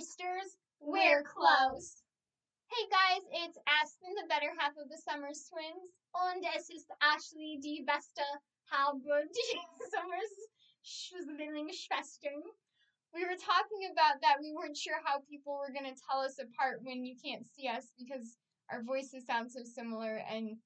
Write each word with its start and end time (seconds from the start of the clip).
sisters, 0.00 0.56
we're 0.80 1.22
close. 1.28 2.00
Hey 2.72 2.88
guys, 2.88 3.20
it's 3.44 3.58
Aspen, 3.68 4.16
the 4.16 4.24
better 4.32 4.48
half 4.56 4.72
of 4.80 4.88
the 4.88 4.96
Somers 4.96 5.44
twins. 5.52 5.92
Und 6.16 6.40
es 6.56 6.72
ist 6.72 6.88
Ashley, 7.04 7.60
die 7.60 7.84
beste 7.84 8.24
halbe 8.72 9.28
die 9.28 9.60
Somers 9.92 10.32
Zwillingsschwestern. 10.80 12.40
We 13.12 13.28
were 13.28 13.36
talking 13.36 13.92
about 13.92 14.24
that 14.24 14.40
we 14.40 14.56
weren't 14.56 14.78
sure 14.78 15.04
how 15.04 15.20
people 15.28 15.60
were 15.60 15.68
going 15.68 15.92
to 15.92 16.00
tell 16.08 16.24
us 16.24 16.40
apart 16.40 16.80
when 16.80 17.04
you 17.04 17.14
can't 17.22 17.44
see 17.44 17.68
us 17.68 17.92
because 17.98 18.38
our 18.72 18.82
voices 18.82 19.26
sound 19.26 19.52
so 19.52 19.60
similar 19.64 20.24
and 20.32 20.56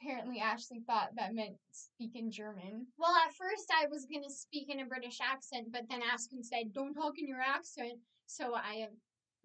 apparently 0.00 0.40
Ashley 0.40 0.80
thought 0.86 1.10
that 1.16 1.34
meant 1.34 1.56
speak 1.72 2.14
in 2.14 2.30
German. 2.30 2.86
Well, 2.98 3.14
at 3.26 3.34
first 3.34 3.70
I 3.72 3.86
was 3.86 4.06
going 4.06 4.22
to 4.22 4.30
speak 4.30 4.70
in 4.70 4.80
a 4.80 4.86
British 4.86 5.18
accent, 5.20 5.68
but 5.72 5.82
then 5.88 6.00
Aspen 6.02 6.42
said, 6.42 6.72
don't 6.72 6.94
talk 6.94 7.18
in 7.18 7.28
your 7.28 7.40
accent. 7.40 7.98
So 8.26 8.54
I 8.54 8.82
uh, 8.82 8.94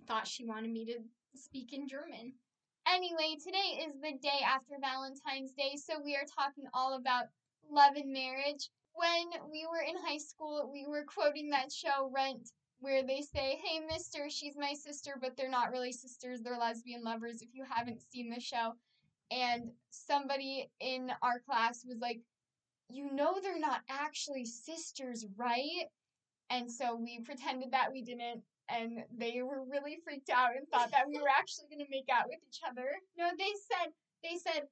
thought 0.07 0.27
she 0.27 0.45
wanted 0.45 0.71
me 0.71 0.85
to 0.85 0.99
speak 1.35 1.73
in 1.73 1.88
German. 1.88 2.34
Anyway, 2.88 3.38
today 3.43 3.85
is 3.88 3.93
the 4.02 4.17
day 4.21 4.43
after 4.45 4.76
Valentine's 4.81 5.53
Day, 5.53 5.77
so 5.77 6.02
we 6.03 6.16
are 6.16 6.26
talking 6.38 6.65
all 6.73 6.95
about 6.95 7.26
love 7.71 7.95
and 7.95 8.12
marriage. 8.12 8.70
When 8.93 9.41
we 9.49 9.65
were 9.71 9.81
in 9.81 9.95
high 10.05 10.17
school, 10.17 10.70
we 10.71 10.85
were 10.85 11.05
quoting 11.05 11.49
that 11.49 11.71
show 11.71 12.12
Rent, 12.13 12.49
where 12.79 13.01
they 13.01 13.21
say, 13.21 13.57
Hey, 13.63 13.79
mister, 13.90 14.29
she's 14.29 14.57
my 14.57 14.73
sister, 14.73 15.17
but 15.20 15.38
they're 15.38 15.49
not 15.49 15.71
really 15.71 15.93
sisters, 15.93 16.41
they're 16.41 16.57
lesbian 16.57 17.04
lovers 17.04 17.41
if 17.41 17.49
you 17.54 17.63
haven't 17.67 18.01
seen 18.01 18.29
the 18.29 18.41
show 18.41 18.73
and 19.32 19.70
somebody 19.90 20.70
in 20.80 21.12
our 21.22 21.40
class 21.40 21.86
was 21.88 21.98
like, 22.00 22.20
You 22.90 23.12
know, 23.12 23.40
they're 23.41 23.60
not 23.60 23.82
actually 23.90 24.46
sisters, 24.46 25.26
right? 25.38 25.88
And 26.49 26.71
so 26.71 26.96
we 26.96 27.20
pretended 27.21 27.71
that 27.71 27.91
we 27.91 28.02
didn't, 28.04 28.43
and 28.70 29.04
they 29.15 29.41
were 29.41 29.63
really 29.70 29.98
freaked 30.04 30.30
out 30.30 30.55
and 30.55 30.68
thought 30.70 30.91
that 30.91 31.07
we 31.07 31.18
were 31.20 31.32
actually 31.40 31.65
going 31.70 31.85
to 31.85 31.91
make 31.91 32.10
out 32.12 32.27
with 32.27 32.40
each 32.48 32.60
other. 32.68 32.90
No, 33.18 33.30
they 33.38 33.54
said, 33.71 33.91
they 34.24 34.38
said, 34.38 34.68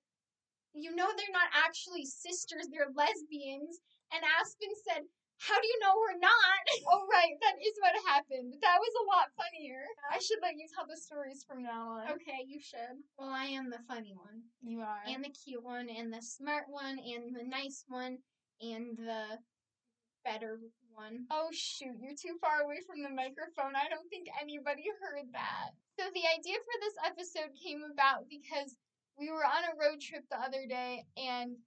you 0.74 0.96
know, 0.96 1.08
they're 1.18 1.34
not 1.36 1.52
actually 1.66 2.06
sisters, 2.06 2.68
they're 2.72 2.94
lesbians. 2.96 3.80
And 4.14 4.24
Aspen 4.40 4.70
said, 4.88 5.04
how 5.42 5.58
do 5.58 5.66
you 5.66 5.80
know 5.82 5.98
we're 5.98 6.22
not? 6.22 6.62
oh, 6.94 7.10
right, 7.10 7.34
that 7.42 7.58
is 7.58 7.74
what 7.82 7.98
happened. 8.06 8.54
That 8.62 8.78
was 8.78 8.94
a 9.02 9.10
lot 9.10 9.34
funnier. 9.34 9.90
I 10.14 10.22
should 10.22 10.38
let 10.42 10.54
you 10.54 10.70
tell 10.70 10.86
the 10.86 10.98
stories 10.98 11.42
from 11.42 11.66
now 11.66 11.98
on. 11.98 12.14
Okay, 12.14 12.46
you 12.46 12.62
should. 12.62 13.02
Well, 13.18 13.34
I 13.34 13.46
am 13.58 13.74
the 13.74 13.82
funny 13.90 14.14
one. 14.14 14.46
You 14.62 14.82
are. 14.82 15.02
And 15.10 15.26
the 15.26 15.34
cute 15.34 15.66
one, 15.66 15.90
and 15.90 16.14
the 16.14 16.22
smart 16.22 16.70
one, 16.70 17.02
and 17.02 17.34
the 17.34 17.44
nice 17.44 17.86
one, 17.90 18.22
and 18.62 18.94
the 18.98 19.42
better 20.24 20.62
one. 20.94 21.26
Oh, 21.34 21.50
shoot, 21.50 21.98
you're 21.98 22.14
too 22.14 22.38
far 22.38 22.62
away 22.62 22.86
from 22.86 23.02
the 23.02 23.10
microphone. 23.10 23.74
I 23.74 23.90
don't 23.90 24.10
think 24.14 24.30
anybody 24.38 24.86
heard 25.02 25.26
that. 25.34 25.74
So, 25.98 26.06
the 26.14 26.30
idea 26.38 26.62
for 26.62 26.78
this 26.86 26.98
episode 27.02 27.58
came 27.58 27.82
about 27.82 28.30
because 28.30 28.78
we 29.18 29.34
were 29.34 29.46
on 29.46 29.66
a 29.66 29.78
road 29.82 30.02
trip 30.02 30.24
the 30.30 30.38
other 30.38 30.70
day, 30.70 31.02
and 31.18 31.58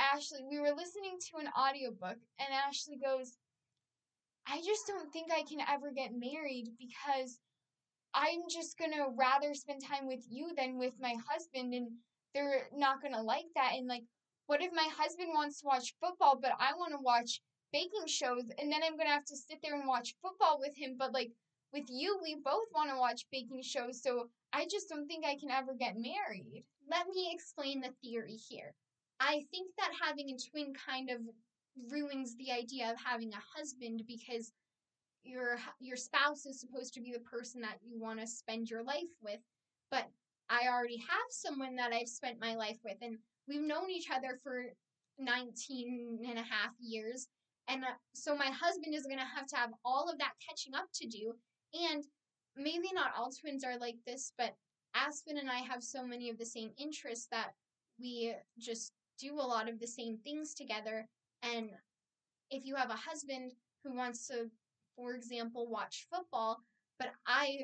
Ashley, 0.00 0.40
we 0.48 0.58
were 0.58 0.72
listening 0.74 1.18
to 1.28 1.38
an 1.38 1.48
audiobook, 1.52 2.16
and 2.38 2.48
Ashley 2.66 2.96
goes, 2.96 3.36
I 4.46 4.62
just 4.64 4.86
don't 4.86 5.12
think 5.12 5.30
I 5.30 5.42
can 5.42 5.60
ever 5.60 5.92
get 5.92 6.12
married 6.14 6.70
because 6.78 7.38
I'm 8.14 8.48
just 8.48 8.78
gonna 8.78 9.10
rather 9.10 9.52
spend 9.52 9.84
time 9.84 10.08
with 10.08 10.24
you 10.28 10.54
than 10.56 10.78
with 10.78 10.94
my 10.98 11.14
husband, 11.28 11.74
and 11.74 11.90
they're 12.32 12.68
not 12.72 13.02
gonna 13.02 13.22
like 13.22 13.44
that. 13.54 13.74
And 13.74 13.86
like, 13.86 14.04
what 14.46 14.62
if 14.62 14.72
my 14.72 14.88
husband 14.96 15.30
wants 15.34 15.60
to 15.60 15.66
watch 15.66 15.94
football, 16.00 16.38
but 16.40 16.52
I 16.58 16.72
wanna 16.78 17.00
watch 17.00 17.42
baking 17.70 18.06
shows, 18.06 18.44
and 18.58 18.72
then 18.72 18.82
I'm 18.82 18.96
gonna 18.96 19.10
have 19.10 19.26
to 19.26 19.36
sit 19.36 19.58
there 19.62 19.74
and 19.78 19.86
watch 19.86 20.16
football 20.22 20.58
with 20.58 20.74
him, 20.74 20.96
but 20.98 21.12
like, 21.12 21.30
with 21.74 21.84
you, 21.90 22.18
we 22.22 22.36
both 22.36 22.66
wanna 22.74 22.98
watch 22.98 23.26
baking 23.30 23.62
shows, 23.62 24.02
so 24.02 24.30
I 24.52 24.64
just 24.64 24.88
don't 24.88 25.06
think 25.06 25.26
I 25.26 25.36
can 25.36 25.50
ever 25.50 25.74
get 25.74 25.94
married. 25.96 26.64
Let 26.90 27.06
me 27.08 27.30
explain 27.32 27.82
the 27.82 27.92
theory 28.02 28.36
here. 28.36 28.74
I 29.20 29.44
think 29.50 29.70
that 29.78 29.90
having 30.02 30.30
a 30.30 30.50
twin 30.50 30.72
kind 30.74 31.10
of 31.10 31.20
ruins 31.90 32.34
the 32.36 32.50
idea 32.50 32.90
of 32.90 32.96
having 33.04 33.32
a 33.32 33.58
husband 33.58 34.02
because 34.06 34.52
your 35.22 35.58
your 35.78 35.96
spouse 35.96 36.46
is 36.46 36.60
supposed 36.60 36.94
to 36.94 37.00
be 37.00 37.12
the 37.12 37.20
person 37.20 37.60
that 37.60 37.78
you 37.84 38.00
want 38.00 38.18
to 38.18 38.26
spend 38.26 38.70
your 38.70 38.82
life 38.82 39.12
with 39.22 39.40
but 39.90 40.06
i 40.48 40.66
already 40.68 40.96
have 40.96 41.28
someone 41.30 41.76
that 41.76 41.92
i've 41.92 42.08
spent 42.08 42.40
my 42.40 42.54
life 42.54 42.78
with 42.84 42.96
and 43.02 43.18
we've 43.46 43.60
known 43.60 43.90
each 43.90 44.08
other 44.10 44.38
for 44.42 44.64
19 45.18 46.20
and 46.28 46.38
a 46.38 46.42
half 46.42 46.72
years 46.80 47.28
and 47.68 47.84
uh, 47.84 47.88
so 48.14 48.34
my 48.34 48.46
husband 48.46 48.94
is 48.94 49.06
going 49.06 49.18
to 49.18 49.24
have 49.24 49.46
to 49.46 49.56
have 49.56 49.70
all 49.84 50.08
of 50.10 50.18
that 50.18 50.32
catching 50.46 50.74
up 50.74 50.86
to 50.94 51.06
do 51.06 51.34
and 51.74 52.04
maybe 52.56 52.88
not 52.94 53.12
all 53.16 53.30
twins 53.30 53.62
are 53.62 53.78
like 53.78 53.96
this 54.06 54.32
but 54.38 54.54
aspen 54.94 55.36
and 55.36 55.50
i 55.50 55.58
have 55.58 55.82
so 55.82 56.04
many 56.04 56.30
of 56.30 56.38
the 56.38 56.46
same 56.46 56.70
interests 56.78 57.28
that 57.30 57.50
we 58.00 58.34
just 58.58 58.92
do 59.20 59.34
a 59.34 59.42
lot 59.42 59.68
of 59.68 59.78
the 59.78 59.86
same 59.86 60.18
things 60.18 60.54
together. 60.54 61.06
And 61.42 61.70
if 62.50 62.64
you 62.64 62.74
have 62.74 62.90
a 62.90 62.94
husband 62.94 63.52
who 63.84 63.94
wants 63.94 64.26
to, 64.28 64.50
for 64.96 65.14
example, 65.14 65.68
watch 65.68 66.06
football, 66.12 66.60
but 66.98 67.08
I 67.26 67.60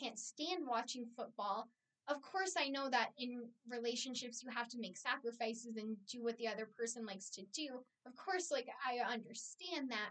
can't 0.00 0.18
stand 0.18 0.66
watching 0.66 1.06
football, 1.16 1.68
of 2.08 2.20
course, 2.20 2.54
I 2.58 2.68
know 2.68 2.90
that 2.90 3.10
in 3.18 3.44
relationships 3.68 4.42
you 4.42 4.50
have 4.50 4.68
to 4.68 4.78
make 4.78 4.96
sacrifices 4.96 5.76
and 5.76 5.96
do 6.06 6.22
what 6.22 6.36
the 6.36 6.48
other 6.48 6.68
person 6.78 7.06
likes 7.06 7.30
to 7.30 7.42
do. 7.54 7.80
Of 8.06 8.14
course, 8.16 8.50
like, 8.50 8.68
I 8.86 8.98
understand 9.10 9.90
that. 9.90 10.10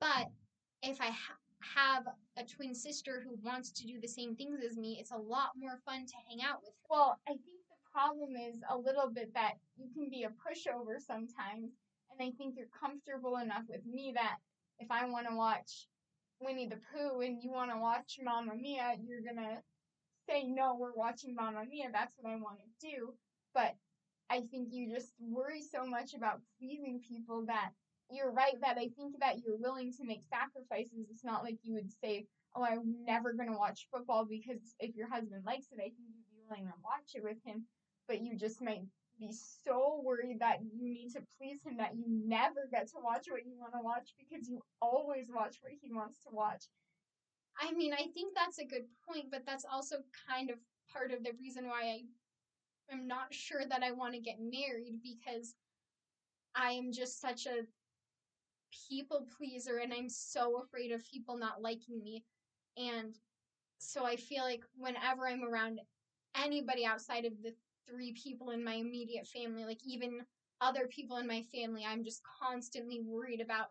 But 0.00 0.28
if 0.82 1.00
I 1.00 1.10
ha- 1.10 1.42
have 1.60 2.04
a 2.36 2.44
twin 2.44 2.72
sister 2.72 3.20
who 3.24 3.36
wants 3.42 3.72
to 3.72 3.86
do 3.86 4.00
the 4.00 4.06
same 4.06 4.36
things 4.36 4.60
as 4.64 4.76
me, 4.76 4.98
it's 5.00 5.10
a 5.10 5.16
lot 5.16 5.50
more 5.58 5.80
fun 5.84 6.06
to 6.06 6.14
hang 6.28 6.42
out 6.42 6.62
with. 6.62 6.74
Well, 6.88 7.18
I 7.26 7.32
think 7.32 7.57
problem 7.98 8.36
is 8.36 8.60
a 8.70 8.78
little 8.78 9.10
bit 9.12 9.34
that 9.34 9.54
you 9.76 9.88
can 9.92 10.08
be 10.08 10.22
a 10.22 10.30
pushover 10.30 11.02
sometimes. 11.04 11.74
And 12.10 12.20
I 12.20 12.30
think 12.38 12.54
you're 12.56 12.70
comfortable 12.70 13.38
enough 13.38 13.64
with 13.68 13.84
me 13.84 14.12
that 14.14 14.36
if 14.78 14.88
I 14.90 15.06
want 15.06 15.26
to 15.28 15.34
watch 15.34 15.88
Winnie 16.40 16.68
the 16.68 16.78
Pooh 16.92 17.20
and 17.20 17.42
you 17.42 17.50
want 17.50 17.72
to 17.72 17.78
watch 17.78 18.18
Mamma 18.22 18.54
Mia, 18.54 18.94
you're 19.02 19.22
going 19.22 19.42
to 19.42 19.58
say, 20.28 20.44
no, 20.44 20.76
we're 20.78 20.94
watching 20.94 21.34
Mamma 21.34 21.64
Mia. 21.68 21.88
That's 21.92 22.14
what 22.18 22.30
I 22.30 22.36
want 22.36 22.58
to 22.60 22.88
do. 22.88 23.14
But 23.52 23.74
I 24.30 24.42
think 24.50 24.68
you 24.70 24.94
just 24.94 25.12
worry 25.18 25.62
so 25.62 25.84
much 25.84 26.14
about 26.14 26.40
pleasing 26.58 27.00
people 27.02 27.46
that 27.46 27.70
you're 28.12 28.30
right 28.30 28.54
that 28.60 28.78
I 28.78 28.88
think 28.94 29.18
that 29.18 29.42
you're 29.44 29.58
willing 29.58 29.92
to 29.94 30.04
make 30.04 30.22
sacrifices. 30.30 31.10
It's 31.10 31.24
not 31.24 31.42
like 31.42 31.58
you 31.64 31.74
would 31.74 31.90
say, 31.90 32.26
oh, 32.54 32.62
I'm 32.62 32.94
never 33.04 33.32
going 33.32 33.50
to 33.50 33.58
watch 33.58 33.88
football 33.92 34.24
because 34.24 34.62
if 34.78 34.94
your 34.94 35.08
husband 35.10 35.42
likes 35.44 35.66
it, 35.72 35.80
I 35.80 35.90
think 35.90 36.06
you'd 36.14 36.30
be 36.30 36.46
willing 36.48 36.66
to 36.66 36.78
watch 36.84 37.10
it 37.14 37.24
with 37.24 37.38
him 37.44 37.66
but 38.08 38.22
you 38.22 38.36
just 38.36 38.60
might 38.62 38.82
be 39.18 39.30
so 39.32 40.00
worried 40.02 40.40
that 40.40 40.60
you 40.62 40.88
need 40.92 41.10
to 41.12 41.20
please 41.38 41.60
him 41.64 41.76
that 41.76 41.94
you 41.94 42.04
never 42.08 42.68
get 42.70 42.88
to 42.88 42.96
watch 43.02 43.26
what 43.28 43.44
you 43.44 43.54
want 43.58 43.72
to 43.74 43.80
watch 43.82 44.14
because 44.18 44.48
you 44.48 44.60
always 44.80 45.26
watch 45.32 45.56
what 45.60 45.72
he 45.80 45.92
wants 45.92 46.18
to 46.22 46.28
watch. 46.32 46.64
I 47.60 47.72
mean, 47.72 47.92
I 47.92 48.06
think 48.14 48.34
that's 48.34 48.58
a 48.58 48.64
good 48.64 48.84
point, 49.06 49.26
but 49.30 49.44
that's 49.44 49.64
also 49.70 49.96
kind 50.28 50.50
of 50.50 50.56
part 50.92 51.12
of 51.12 51.24
the 51.24 51.32
reason 51.40 51.66
why 51.66 51.82
I 51.82 52.94
am 52.94 53.06
not 53.06 53.34
sure 53.34 53.62
that 53.68 53.82
I 53.82 53.92
want 53.92 54.14
to 54.14 54.20
get 54.20 54.36
married 54.40 55.00
because 55.02 55.54
I 56.54 56.72
am 56.72 56.92
just 56.92 57.20
such 57.20 57.46
a 57.46 57.66
people 58.88 59.26
pleaser 59.36 59.78
and 59.78 59.92
I'm 59.92 60.08
so 60.08 60.62
afraid 60.62 60.92
of 60.92 61.02
people 61.10 61.36
not 61.36 61.60
liking 61.60 62.02
me. 62.02 62.24
And 62.76 63.14
so 63.78 64.04
I 64.04 64.16
feel 64.16 64.44
like 64.44 64.62
whenever 64.76 65.26
I'm 65.26 65.42
around 65.44 65.80
anybody 66.36 66.84
outside 66.84 67.24
of 67.24 67.32
the 67.42 67.52
three 67.88 68.12
people 68.12 68.50
in 68.50 68.64
my 68.64 68.74
immediate 68.74 69.26
family, 69.26 69.64
like 69.64 69.80
even 69.84 70.20
other 70.60 70.88
people 70.88 71.16
in 71.18 71.26
my 71.26 71.42
family, 71.54 71.84
I'm 71.86 72.04
just 72.04 72.22
constantly 72.42 73.00
worried 73.00 73.40
about 73.40 73.68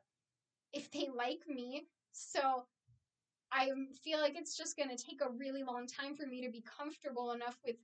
if 0.73 0.91
they 0.91 1.09
like 1.15 1.41
me. 1.47 1.83
So 2.11 2.65
I 3.51 3.69
feel 4.03 4.19
like 4.19 4.35
it's 4.35 4.57
just 4.57 4.77
going 4.77 4.89
to 4.89 5.01
take 5.01 5.21
a 5.21 5.31
really 5.31 5.63
long 5.63 5.87
time 5.87 6.15
for 6.15 6.25
me 6.25 6.45
to 6.45 6.51
be 6.51 6.63
comfortable 6.77 7.31
enough 7.31 7.57
with 7.65 7.75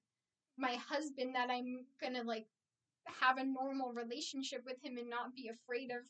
my 0.57 0.75
husband 0.75 1.35
that 1.35 1.49
I'm 1.49 1.85
going 2.01 2.13
to 2.13 2.23
like 2.23 2.45
have 3.07 3.37
a 3.37 3.43
normal 3.43 3.91
relationship 3.93 4.61
with 4.65 4.83
him 4.83 4.97
and 4.97 5.09
not 5.09 5.35
be 5.35 5.49
afraid 5.49 5.91
of 5.91 6.03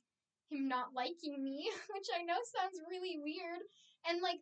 him 0.49 0.67
not 0.67 0.93
liking 0.95 1.43
me, 1.43 1.69
which 1.93 2.07
I 2.17 2.23
know 2.23 2.37
sounds 2.59 2.81
really 2.89 3.17
weird. 3.21 3.61
And 4.07 4.21
like 4.21 4.39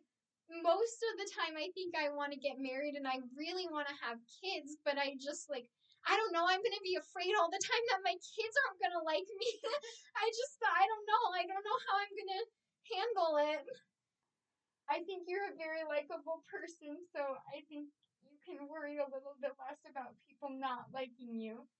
most 0.50 0.98
of 1.12 1.14
the 1.20 1.28
time 1.32 1.54
I 1.54 1.70
think 1.72 1.94
I 1.94 2.10
want 2.12 2.34
to 2.34 2.40
get 2.40 2.60
married 2.60 2.98
and 2.98 3.06
I 3.06 3.22
really 3.38 3.66
want 3.70 3.88
to 3.88 4.02
have 4.02 4.18
kids, 4.42 4.76
but 4.84 4.98
I 4.98 5.16
just 5.20 5.48
like 5.48 5.68
I 6.02 6.18
don't 6.18 6.34
know, 6.34 6.42
I'm 6.42 6.58
going 6.58 6.74
to 6.74 6.82
be 6.82 6.98
afraid 6.98 7.30
all 7.38 7.46
the 7.46 7.62
time 7.62 7.84
that 7.94 8.02
my 8.02 8.18
kids 8.18 8.54
aren't 8.66 8.82
going 8.82 8.96
to 8.98 9.06
like 9.06 9.28
me. 9.38 9.50
I 10.22 10.26
just 10.34 10.58
I 10.62 10.82
don't 10.82 11.06
know. 11.06 11.24
I 11.38 11.46
don't 11.46 11.62
know 11.62 11.78
how 11.86 11.94
I'm 12.02 12.14
going 12.14 12.34
to 12.34 12.44
handle 12.90 13.34
it. 13.54 13.64
I 14.90 15.06
think 15.06 15.30
you're 15.30 15.46
a 15.46 15.56
very 15.56 15.86
likable 15.86 16.42
person, 16.50 16.98
so 17.14 17.38
I 17.54 17.62
think 17.70 17.86
you 18.26 18.36
can 18.42 18.66
worry 18.66 18.98
a 18.98 19.06
little 19.06 19.38
bit 19.38 19.54
less 19.62 19.78
about 19.86 20.18
people 20.26 20.50
not 20.50 20.90
liking 20.90 21.38
you. 21.38 21.70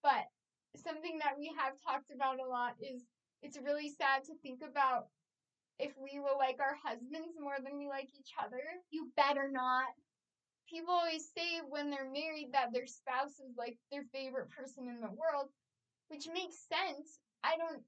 But 0.00 0.32
something 0.76 1.20
that 1.20 1.36
we 1.36 1.52
have 1.60 1.76
talked 1.84 2.08
about 2.08 2.40
a 2.40 2.48
lot 2.48 2.80
is 2.80 3.04
it's 3.44 3.60
really 3.60 3.92
sad 3.92 4.24
to 4.24 4.34
think 4.40 4.64
about 4.64 5.12
if 5.80 5.92
we 5.96 6.20
will 6.20 6.38
like 6.38 6.58
our 6.60 6.76
husbands 6.84 7.36
more 7.40 7.56
than 7.62 7.78
we 7.78 7.88
like 7.88 8.08
each 8.18 8.32
other. 8.42 8.62
You 8.90 9.10
better 9.16 9.50
not. 9.50 9.86
People 10.68 10.94
always 10.94 11.28
say 11.36 11.60
when 11.68 11.90
they're 11.90 12.10
married 12.10 12.50
that 12.52 12.72
their 12.72 12.86
spouse 12.86 13.40
is 13.40 13.56
like 13.56 13.76
their 13.90 14.04
favorite 14.12 14.50
person 14.50 14.88
in 14.88 15.00
the 15.00 15.08
world, 15.08 15.48
which 16.08 16.28
makes 16.32 16.66
sense. 16.68 17.18
I 17.42 17.56
don't 17.56 17.82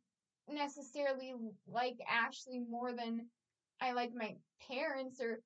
necessarily 0.49 1.35
like 1.69 1.97
Ashley 2.11 2.59
more 2.59 2.93
than 2.93 3.27
I 3.81 3.93
like 3.93 4.13
my 4.15 4.35
parents 4.69 5.21
or 5.21 5.41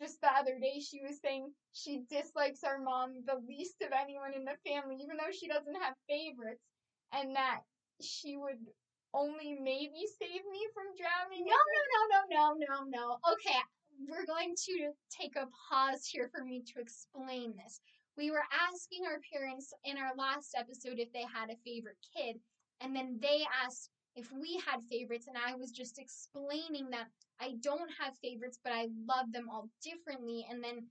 just 0.00 0.20
the 0.20 0.28
other 0.28 0.58
day 0.60 0.80
she 0.80 1.00
was 1.02 1.18
saying 1.20 1.50
she 1.72 2.02
dislikes 2.08 2.62
our 2.64 2.78
mom 2.78 3.14
the 3.26 3.40
least 3.48 3.76
of 3.82 3.88
anyone 3.92 4.32
in 4.34 4.44
the 4.44 4.56
family, 4.66 4.96
even 5.02 5.16
though 5.16 5.32
she 5.32 5.48
doesn't 5.48 5.82
have 5.82 5.94
favorites, 6.08 6.62
and 7.12 7.34
that 7.36 7.60
she 8.00 8.36
would 8.36 8.58
only 9.14 9.56
maybe 9.60 10.04
save 10.18 10.44
me 10.50 10.62
from 10.74 10.94
drowning. 10.96 11.46
No, 11.46 11.56
no, 11.56 11.82
no, 11.94 12.00
no, 12.10 12.20
no, 12.30 12.44
no, 12.68 12.76
no. 12.88 13.18
Okay, 13.32 13.58
we're 14.08 14.26
going 14.26 14.54
to 14.66 14.92
take 15.10 15.36
a 15.36 15.48
pause 15.68 16.06
here 16.06 16.30
for 16.34 16.44
me 16.44 16.62
to 16.74 16.80
explain 16.80 17.54
this. 17.56 17.80
We 18.16 18.30
were 18.30 18.44
asking 18.50 19.06
our 19.06 19.20
parents 19.32 19.72
in 19.84 19.96
our 19.96 20.14
last 20.16 20.54
episode 20.58 20.98
if 20.98 21.12
they 21.12 21.22
had 21.22 21.50
a 21.50 21.62
favorite 21.64 21.98
kid, 22.16 22.36
and 22.80 22.94
then 22.94 23.18
they 23.20 23.44
asked 23.64 23.90
if 24.16 24.32
we 24.32 24.60
had 24.66 24.82
favorites, 24.90 25.26
and 25.28 25.36
I 25.38 25.54
was 25.54 25.70
just 25.70 25.98
explaining 25.98 26.90
that 26.90 27.06
I 27.40 27.54
don't 27.60 27.90
have 28.00 28.18
favorites, 28.18 28.58
but 28.62 28.72
I 28.72 28.88
love 29.06 29.32
them 29.32 29.48
all 29.48 29.68
differently. 29.82 30.46
And 30.50 30.62
then 30.62 30.86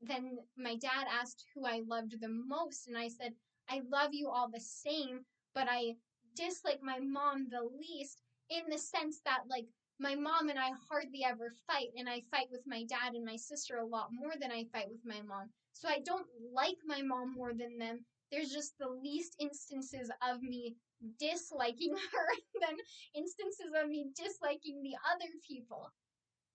then 0.00 0.38
my 0.56 0.76
dad 0.76 1.06
asked 1.10 1.44
who 1.52 1.66
I 1.66 1.82
loved 1.86 2.20
the 2.20 2.28
most, 2.28 2.86
and 2.86 2.96
I 2.96 3.08
said, 3.08 3.32
I 3.68 3.82
love 3.90 4.10
you 4.12 4.28
all 4.28 4.48
the 4.48 4.60
same, 4.60 5.24
but 5.54 5.66
I 5.68 5.96
dislike 6.38 6.80
my 6.82 6.98
mom 7.00 7.48
the 7.50 7.68
least 7.78 8.22
in 8.50 8.62
the 8.70 8.78
sense 8.78 9.20
that 9.24 9.40
like 9.50 9.66
my 10.00 10.14
mom 10.14 10.48
and 10.48 10.58
I 10.58 10.70
hardly 10.88 11.24
ever 11.24 11.50
fight, 11.66 11.88
and 11.96 12.08
I 12.08 12.22
fight 12.30 12.46
with 12.52 12.62
my 12.66 12.84
dad 12.84 13.14
and 13.14 13.24
my 13.24 13.36
sister 13.36 13.78
a 13.78 13.86
lot 13.86 14.10
more 14.12 14.32
than 14.40 14.52
I 14.52 14.64
fight 14.72 14.86
with 14.88 15.04
my 15.04 15.20
mom. 15.26 15.50
So 15.72 15.88
I 15.88 16.00
don't 16.04 16.26
like 16.52 16.78
my 16.86 17.02
mom 17.02 17.34
more 17.34 17.52
than 17.52 17.78
them. 17.78 18.04
There's 18.30 18.50
just 18.50 18.78
the 18.78 18.88
least 18.88 19.34
instances 19.40 20.10
of 20.22 20.42
me 20.42 20.76
disliking 21.18 21.94
her 22.12 22.28
than 22.60 22.76
instances 23.14 23.72
of 23.74 23.88
me 23.88 24.06
disliking 24.14 24.82
the 24.82 24.94
other 25.12 25.30
people. 25.46 25.90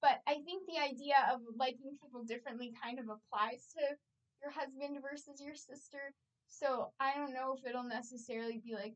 But 0.02 0.22
I 0.28 0.36
think 0.46 0.68
the 0.68 0.80
idea 0.80 1.16
of 1.32 1.42
liking 1.58 1.98
people 2.02 2.24
differently 2.24 2.74
kind 2.82 3.00
of 3.00 3.06
applies 3.06 3.68
to 3.76 3.96
your 4.42 4.52
husband 4.52 5.00
versus 5.02 5.42
your 5.42 5.56
sister. 5.56 6.14
So 6.48 6.92
I 7.00 7.16
don't 7.16 7.34
know 7.34 7.56
if 7.58 7.66
it'll 7.66 7.84
necessarily 7.84 8.62
be 8.64 8.76
like, 8.76 8.96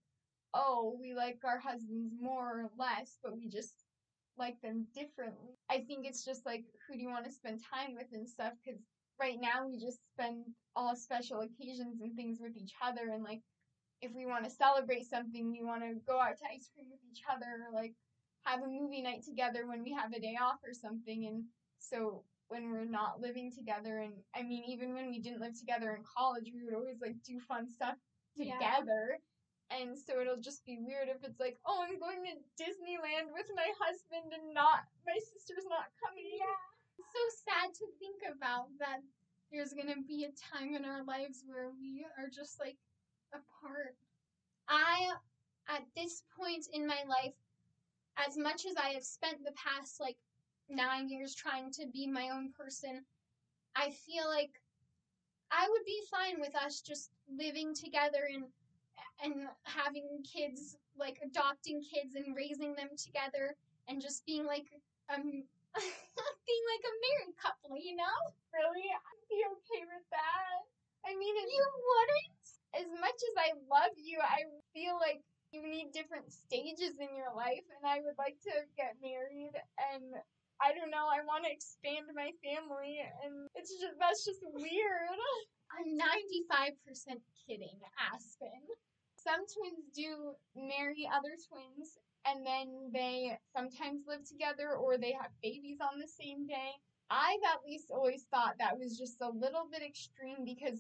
oh, 0.54 0.98
we 1.00 1.14
like 1.14 1.40
our 1.46 1.60
husbands 1.60 2.14
more 2.20 2.62
or 2.62 2.70
less, 2.78 3.18
but 3.24 3.38
we 3.38 3.48
just 3.48 3.84
like 4.38 4.62
them 4.62 4.86
differently. 4.94 5.58
I 5.70 5.80
think 5.88 6.06
it's 6.06 6.24
just 6.24 6.46
like, 6.46 6.66
who 6.88 6.96
do 6.96 7.02
you 7.02 7.10
want 7.10 7.26
to 7.26 7.32
spend 7.32 7.62
time 7.64 7.96
with 7.96 8.08
and 8.14 8.28
stuff? 8.28 8.54
Because 8.64 8.82
right 9.20 9.38
now 9.42 9.68
we 9.68 9.80
just 9.80 10.00
spend 10.14 10.46
all 10.76 10.96
special 10.96 11.42
occasions 11.42 12.02
and 12.02 12.16
things 12.16 12.40
with 12.42 12.56
each 12.56 12.74
other. 12.84 13.12
And 13.14 13.24
like, 13.24 13.42
if 14.02 14.12
we 14.14 14.26
want 14.26 14.44
to 14.44 14.50
celebrate 14.50 15.06
something, 15.10 15.52
we 15.52 15.64
want 15.64 15.82
to 15.82 15.96
go 16.08 16.20
out 16.20 16.38
to 16.38 16.46
ice 16.54 16.70
cream 16.74 16.88
with 16.92 17.00
each 17.12 17.24
other, 17.32 17.66
or 17.68 17.74
like 17.74 17.96
have 18.46 18.62
a 18.62 18.68
movie 18.68 19.02
night 19.02 19.24
together 19.24 19.68
when 19.68 19.84
we 19.84 19.92
have 19.92 20.14
a 20.14 20.20
day 20.20 20.38
off 20.40 20.60
or 20.66 20.74
something. 20.74 21.26
And 21.26 21.44
so 21.80 22.24
when 22.48 22.70
we're 22.70 22.86
not 22.86 23.20
living 23.20 23.52
together, 23.52 24.00
and 24.00 24.14
I 24.36 24.44
mean, 24.44 24.64
even 24.68 24.94
when 24.94 25.10
we 25.10 25.20
didn't 25.20 25.42
live 25.42 25.58
together 25.58 25.96
in 25.96 26.04
college, 26.04 26.52
we 26.54 26.64
would 26.64 26.76
always 26.76 27.02
like 27.02 27.16
do 27.26 27.40
fun 27.40 27.68
stuff 27.68 27.96
Yeah. 28.38 28.60
And 29.68 30.00
so 30.00 30.22
it'll 30.24 30.40
just 30.40 30.64
be 30.66 30.80
weird 30.80 31.12
if 31.12 31.24
it's 31.28 31.40
like, 31.40 31.60
oh, 31.68 31.84
I'm 31.84 32.00
going 32.00 32.24
to 32.24 32.40
Disneyland 32.56 33.36
with 33.36 33.52
my 33.52 33.68
husband 33.76 34.32
and 34.32 34.54
not 34.56 34.88
my 35.06 35.20
sister's 35.20 35.68
not 35.68 35.92
coming. 36.00 36.24
Yet. 36.32 36.56
It's 36.98 37.12
so 37.12 37.26
sad 37.44 37.76
to 37.76 37.86
think 38.00 38.24
about 38.26 38.72
that 38.80 39.04
there's 39.52 39.74
gonna 39.74 40.02
be 40.08 40.26
a 40.26 40.56
time 40.56 40.76
in 40.76 40.84
our 40.84 41.04
lives 41.04 41.44
where 41.46 41.70
we 41.80 42.06
are 42.18 42.28
just 42.28 42.60
like 42.60 42.78
apart. 43.34 43.96
I, 44.68 45.14
at 45.70 45.84
this 45.96 46.24
point 46.38 46.68
in 46.74 46.88
my 46.88 47.04
life, 47.08 47.36
as 48.18 48.38
much 48.38 48.66
as 48.66 48.76
I 48.76 48.90
have 48.90 49.04
spent 49.04 49.44
the 49.44 49.54
past 49.54 50.00
like 50.00 50.18
nine 50.70 51.10
years 51.10 51.36
trying 51.36 51.72
to 51.74 51.88
be 51.88 52.08
my 52.08 52.30
own 52.30 52.52
person, 52.58 53.06
I 53.76 53.92
feel 53.92 54.28
like 54.28 54.52
I 55.52 55.68
would 55.70 55.86
be 55.86 56.02
fine 56.12 56.42
with 56.42 56.56
us 56.56 56.82
just 56.82 57.12
living 57.30 57.74
together 57.74 58.28
and 58.34 58.46
and 59.24 59.48
having 59.64 60.24
kids, 60.24 60.78
like 60.98 61.20
adopting 61.24 61.82
kids 61.82 62.16
and 62.16 62.36
raising 62.36 62.76
them 62.76 62.90
together, 62.98 63.56
and 63.88 64.02
just 64.02 64.26
being 64.26 64.46
like 64.46 64.68
um 65.14 65.24
being 66.48 66.66
like 66.74 66.84
a 66.86 66.94
married 67.06 67.36
couple, 67.38 67.78
you 67.78 67.96
know? 67.96 68.18
Really? 68.54 68.90
I'd 68.90 69.28
be 69.30 69.42
okay 69.46 69.84
with 69.86 70.06
that. 70.10 70.66
I 71.06 71.14
mean, 71.16 71.36
You 71.36 71.66
wouldn't? 71.66 72.38
as 72.76 72.88
much 73.00 73.16
as 73.16 73.36
I 73.38 73.50
love 73.72 73.96
you, 73.96 74.20
I 74.22 74.44
feel 74.74 75.00
like 75.00 75.24
you 75.52 75.64
need 75.64 75.96
different 75.96 76.28
stages 76.34 77.00
in 77.00 77.16
your 77.16 77.32
life, 77.32 77.64
and 77.72 77.84
I 77.88 78.04
would 78.04 78.18
like 78.20 78.36
to 78.44 78.54
get 78.76 79.00
married, 79.00 79.56
and 79.94 80.12
I 80.60 80.74
don't 80.76 80.92
know, 80.92 81.08
I 81.08 81.24
want 81.24 81.46
to 81.46 81.52
expand 81.52 82.12
my 82.12 82.36
family, 82.44 83.00
and 83.24 83.48
it's 83.56 83.72
just 83.80 83.96
that's 84.00 84.26
just 84.26 84.44
weird. 84.52 85.18
I'm 85.78 86.00
95% 86.00 87.20
kidding, 87.46 87.80
Aspen. 88.00 88.64
Some 89.28 89.44
twins 89.44 89.92
do 89.94 90.40
marry 90.56 91.04
other 91.12 91.36
twins, 91.36 92.00
and 92.24 92.48
then 92.48 92.92
they 92.94 93.38
sometimes 93.52 94.08
live 94.08 94.24
together 94.24 94.80
or 94.80 94.98
they 94.98 95.12
have 95.12 95.36
babies 95.44 95.80
on 95.84 96.00
the 96.00 96.08
same 96.08 96.48
day. 96.48 96.72
I've 97.12 97.44
at 97.44 97.68
least 97.68 97.92
always 97.92 98.24
thought 98.32 98.56
that 98.60 98.80
was 98.80 98.98
just 98.98 99.20
a 99.20 99.28
little 99.28 99.68
bit 99.70 99.84
extreme 99.84 100.48
because 100.48 100.80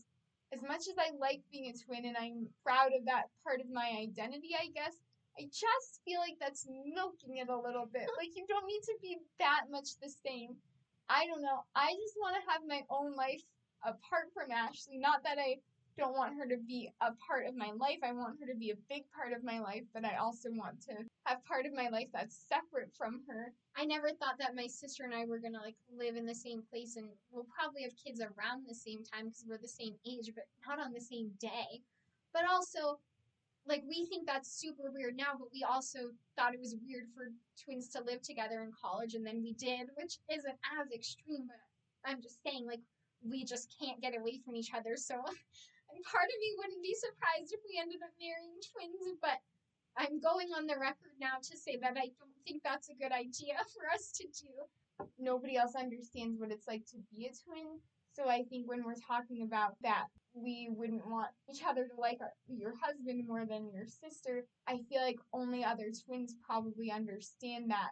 as 0.53 0.63
much 0.63 0.87
as 0.87 0.95
I 0.95 1.11
like 1.19 1.43
being 1.51 1.67
a 1.67 1.75
twin 1.75 2.05
and 2.07 2.15
I'm 2.15 2.47
proud 2.63 2.95
of 2.95 3.03
that 3.03 3.27
part 3.43 3.59
of 3.59 3.67
my 3.67 3.99
identity, 3.99 4.55
I 4.55 4.71
guess, 4.71 4.95
I 5.35 5.51
just 5.51 5.99
feel 6.07 6.19
like 6.23 6.39
that's 6.39 6.67
milking 6.71 7.43
it 7.43 7.49
a 7.51 7.59
little 7.59 7.87
bit. 7.91 8.07
Like 8.17 8.31
you 8.35 8.47
don't 8.47 8.65
need 8.65 8.83
to 8.87 8.95
be 9.01 9.17
that 9.39 9.67
much 9.69 9.99
the 9.99 10.09
same. 10.23 10.55
I 11.09 11.27
don't 11.27 11.43
know. 11.43 11.67
I 11.75 11.91
just 11.99 12.15
want 12.15 12.35
to 12.39 12.47
have 12.51 12.63
my 12.63 12.83
own 12.89 13.11
life 13.15 13.43
apart 13.83 14.31
from 14.33 14.51
Ashley. 14.51 14.97
Not 14.97 15.23
that 15.23 15.37
I 15.37 15.59
don't 15.97 16.15
want 16.15 16.37
her 16.37 16.47
to 16.47 16.57
be 16.57 16.89
a 17.01 17.11
part 17.27 17.45
of 17.47 17.55
my 17.55 17.71
life. 17.77 17.99
I 18.03 18.13
want 18.13 18.39
her 18.39 18.47
to 18.47 18.57
be 18.57 18.71
a 18.71 18.83
big 18.89 19.03
part 19.11 19.33
of 19.33 19.43
my 19.43 19.59
life, 19.59 19.83
but 19.93 20.05
I 20.05 20.17
also 20.17 20.49
want 20.51 20.81
to 20.83 20.95
have 21.25 21.43
part 21.45 21.65
of 21.65 21.73
my 21.73 21.89
life 21.89 22.07
that's 22.13 22.45
separate 22.47 22.91
from 22.95 23.21
her. 23.27 23.51
I 23.75 23.85
never 23.85 24.09
thought 24.09 24.37
that 24.39 24.55
my 24.55 24.67
sister 24.67 25.03
and 25.03 25.13
I 25.13 25.25
were 25.25 25.39
gonna 25.39 25.61
like 25.61 25.75
live 25.95 26.15
in 26.15 26.25
the 26.25 26.35
same 26.35 26.61
place 26.69 26.95
and 26.95 27.09
we'll 27.31 27.47
probably 27.57 27.83
have 27.83 27.93
kids 27.97 28.21
around 28.21 28.65
the 28.67 28.75
same 28.75 29.03
time 29.03 29.25
because 29.25 29.45
we're 29.47 29.57
the 29.57 29.67
same 29.67 29.95
age, 30.05 30.31
but 30.33 30.45
not 30.67 30.79
on 30.79 30.93
the 30.93 31.01
same 31.01 31.31
day. 31.39 31.81
But 32.33 32.43
also, 32.49 32.99
like 33.67 33.83
we 33.87 34.05
think 34.05 34.25
that's 34.25 34.49
super 34.49 34.91
weird 34.93 35.17
now, 35.17 35.35
but 35.37 35.49
we 35.53 35.63
also 35.63 36.11
thought 36.37 36.53
it 36.53 36.59
was 36.59 36.75
weird 36.87 37.05
for 37.15 37.31
twins 37.63 37.89
to 37.89 38.03
live 38.03 38.21
together 38.21 38.61
in 38.61 38.71
college, 38.71 39.13
and 39.15 39.25
then 39.25 39.41
we 39.41 39.53
did, 39.53 39.89
which 39.95 40.19
isn't 40.31 40.55
as 40.79 40.91
extreme. 40.93 41.47
But 41.47 42.09
I'm 42.09 42.21
just 42.21 42.41
saying, 42.43 42.65
like 42.65 42.79
we 43.27 43.43
just 43.43 43.75
can't 43.79 44.01
get 44.01 44.17
away 44.17 44.39
from 44.43 44.55
each 44.55 44.71
other. 44.73 44.95
So, 44.95 45.15
part 46.03 46.29
of 46.29 46.37
me 46.39 46.49
wouldn't 46.57 46.83
be 46.83 46.95
surprised 46.95 47.53
if 47.53 47.61
we 47.65 47.79
ended 47.79 48.01
up 48.03 48.13
marrying 48.19 48.57
twins, 48.61 49.17
but 49.21 49.39
I'm 49.97 50.21
going 50.21 50.53
on 50.53 50.67
the 50.67 50.77
record 50.77 51.17
now 51.19 51.41
to 51.41 51.57
say 51.57 51.77
that 51.81 51.97
I 51.97 52.13
don't 52.21 52.37
think 52.45 52.61
that's 52.63 52.89
a 52.89 52.99
good 52.99 53.11
idea 53.11 53.57
for 53.73 53.89
us 53.89 54.11
to 54.21 54.25
do. 54.29 54.53
Nobody 55.17 55.57
else 55.57 55.73
understands 55.75 56.39
what 56.39 56.51
it's 56.51 56.67
like 56.67 56.85
to 56.93 56.97
be 57.09 57.25
a 57.25 57.33
twin. 57.33 57.79
So 58.13 58.29
I 58.29 58.43
think 58.49 58.67
when 58.67 58.83
we're 58.83 59.01
talking 59.07 59.43
about 59.43 59.75
that, 59.81 60.05
we 60.33 60.69
wouldn't 60.71 61.05
want 61.07 61.29
each 61.49 61.61
other 61.67 61.87
to 61.87 62.01
like 62.01 62.17
our, 62.21 62.33
your 62.47 62.73
husband 62.81 63.27
more 63.27 63.45
than 63.45 63.71
your 63.73 63.85
sister. 63.85 64.45
I 64.67 64.79
feel 64.89 65.01
like 65.01 65.19
only 65.33 65.63
other 65.63 65.89
twins 66.05 66.35
probably 66.45 66.91
understand 66.91 67.71
that 67.71 67.91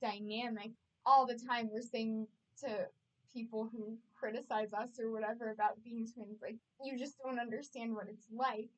dynamic. 0.00 0.72
All 1.04 1.26
the 1.26 1.38
time 1.48 1.68
we're 1.70 1.82
saying 1.82 2.26
to 2.60 2.86
people 3.34 3.68
who 3.72 3.96
criticize 4.18 4.72
us 4.72 4.98
or 5.00 5.10
whatever 5.10 5.50
about 5.50 5.82
being 5.84 6.06
twins, 6.06 6.40
like, 6.42 6.56
you 6.84 6.98
just 6.98 7.16
don't 7.22 7.38
understand 7.38 7.94
what 7.94 8.08
it's 8.08 8.26
like. 8.32 8.68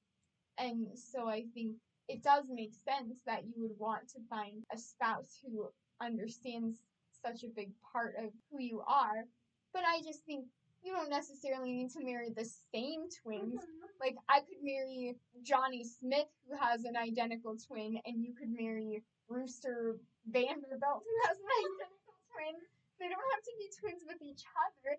And 0.59 0.89
so 0.95 1.29
I 1.29 1.45
think 1.55 1.77
it 2.09 2.23
does 2.23 2.45
make 2.49 2.73
sense 2.85 3.19
that 3.27 3.45
you 3.45 3.63
would 3.63 3.79
want 3.79 4.09
to 4.09 4.21
find 4.29 4.65
a 4.73 4.79
spouse 4.79 5.39
who 5.43 5.69
understands 6.01 6.79
such 7.25 7.45
a 7.45 7.49
big 7.49 7.71
part 7.93 8.15
of 8.19 8.31
who 8.51 8.61
you 8.61 8.83
are. 8.87 9.25
But 9.73 9.83
I 9.87 10.01
just 10.03 10.25
think 10.25 10.47
you 10.85 10.93
don't 10.93 11.11
necessarily 11.11 11.73
need 11.73 11.91
to 11.93 12.05
marry 12.05 12.29
the 12.31 12.49
same 12.73 13.09
twins. 13.23 13.55
Mm-hmm. 13.55 14.01
Like 14.01 14.17
I 14.29 14.41
could 14.41 14.63
marry 14.63 15.17
Johnny 15.43 15.85
Smith 15.85 16.29
who 16.47 16.57
has 16.57 16.85
an 16.85 16.97
identical 16.97 17.57
twin 17.57 17.99
and 18.05 18.23
you 18.23 18.35
could 18.39 18.51
marry 18.51 19.03
Brewster 19.29 19.97
Vanderbilt 20.31 21.03
who 21.03 21.29
has 21.29 21.39
an 21.39 21.45
identical 21.65 22.15
twin. 22.33 22.57
They 23.05 23.11
don't 23.11 23.33
have 23.37 23.45
to 23.45 23.53
be 23.59 23.69
twins 23.69 24.03
with 24.09 24.23
each 24.23 24.45
other. 24.65 24.97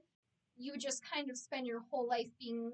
You 0.55 0.77
just 0.77 1.01
kind 1.03 1.31
of 1.31 1.37
spend 1.37 1.65
your 1.65 1.81
whole 1.89 2.07
life 2.07 2.29
being 2.39 2.73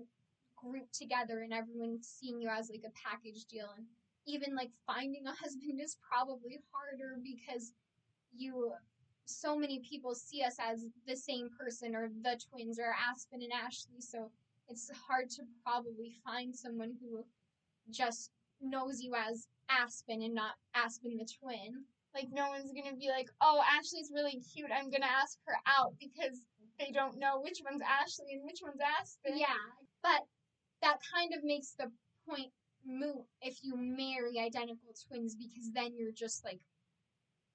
grouped 0.58 0.94
together 0.94 1.40
and 1.40 1.54
everyone 1.54 2.00
seeing 2.02 2.42
you 2.42 2.50
as 2.50 2.70
like 2.70 2.84
a 2.86 2.92
package 2.92 3.46
deal 3.46 3.70
and 3.78 3.86
even 4.28 4.54
like 4.58 4.72
finding 4.86 5.26
a 5.28 5.32
husband 5.42 5.80
is 5.80 5.96
probably 6.06 6.60
harder 6.74 7.16
because 7.24 7.72
you 8.36 8.74
so 9.24 9.58
many 9.58 9.80
people 9.80 10.14
see 10.14 10.44
us 10.44 10.58
as 10.60 10.86
the 11.08 11.16
same 11.16 11.50
person 11.58 11.96
or 11.96 12.10
the 12.24 12.38
twins 12.50 12.78
or 12.78 12.94
Aspen 13.10 13.42
and 13.42 13.54
Ashley, 13.54 14.02
so 14.02 14.30
it's 14.68 14.92
hard 15.08 15.30
to 15.30 15.44
probably 15.64 16.12
find 16.26 16.54
someone 16.54 16.98
who 17.00 17.24
just 17.90 18.32
knows 18.60 19.02
you 19.02 19.16
as 19.16 19.48
Aspen 19.70 20.22
and 20.24 20.34
not 20.34 20.56
Aspen 20.76 21.16
the 21.16 21.26
twin. 21.40 21.86
Like 22.13 22.27
no 22.32 22.50
one's 22.50 22.72
gonna 22.72 22.96
be 22.96 23.10
like, 23.10 23.30
oh, 23.39 23.62
Ashley's 23.63 24.12
really 24.13 24.41
cute. 24.53 24.72
I'm 24.72 24.89
gonna 24.91 25.06
ask 25.06 25.38
her 25.48 25.56
out 25.65 25.94
because 26.00 26.41
they 26.80 26.91
don't 26.91 27.20
know 27.20 27.39
which 27.41 27.60
one's 27.63 27.82
Ashley 27.82 28.34
and 28.34 28.44
which 28.44 28.60
one's 28.62 28.82
Aspen. 28.82 29.38
Yeah, 29.38 29.62
but 30.03 30.25
that 30.82 30.98
kind 31.13 31.34
of 31.34 31.44
makes 31.44 31.74
the 31.77 31.91
point 32.27 32.51
moot 32.86 33.24
if 33.41 33.60
you 33.62 33.75
marry 33.77 34.39
identical 34.39 34.94
twins 35.08 35.36
because 35.36 35.72
then 35.74 35.94
you're 35.96 36.12
just 36.12 36.44
like 36.44 36.60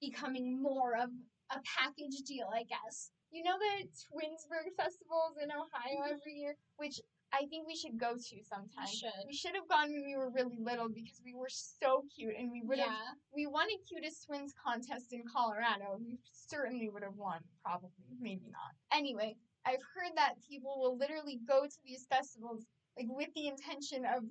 becoming 0.01 0.61
more 0.61 0.95
of 0.95 1.09
a 1.51 1.59
package 1.77 2.23
deal, 2.25 2.49
I 2.53 2.63
guess. 2.63 3.11
You 3.31 3.43
know 3.43 3.57
the 3.59 3.83
Twinsburg 4.07 4.71
festivals 4.77 5.35
in 5.41 5.51
Ohio 5.51 6.01
mm-hmm. 6.01 6.13
every 6.13 6.33
year, 6.33 6.55
which 6.77 7.01
I 7.39 7.45
think 7.45 7.67
we 7.67 7.75
should 7.75 7.97
go 7.99 8.15
to 8.15 8.35
sometime. 8.43 8.87
should. 8.87 9.11
We 9.27 9.33
should 9.33 9.53
have 9.55 9.67
gone 9.67 9.91
when 9.91 10.05
we 10.05 10.15
were 10.15 10.29
really 10.29 10.57
little 10.59 10.89
because 10.89 11.21
we 11.23 11.33
were 11.33 11.49
so 11.49 12.03
cute 12.15 12.35
and 12.37 12.51
we 12.51 12.63
would 12.63 12.79
have 12.79 12.89
Yeah. 12.89 13.13
we 13.33 13.45
won 13.45 13.67
a 13.69 13.77
cutest 13.87 14.25
twins 14.25 14.53
contest 14.53 15.13
in 15.13 15.23
Colorado. 15.27 15.97
We 15.99 16.19
certainly 16.31 16.89
would 16.89 17.03
have 17.03 17.15
won, 17.15 17.43
probably, 17.63 17.91
maybe 18.19 18.47
not. 18.49 18.73
Anyway, 18.91 19.37
I've 19.65 19.83
heard 19.93 20.15
that 20.15 20.41
people 20.41 20.79
will 20.79 20.97
literally 20.97 21.37
go 21.47 21.65
to 21.65 21.77
these 21.85 22.05
festivals 22.07 22.65
like 22.97 23.07
with 23.09 23.29
the 23.35 23.47
intention 23.47 24.05
of 24.05 24.23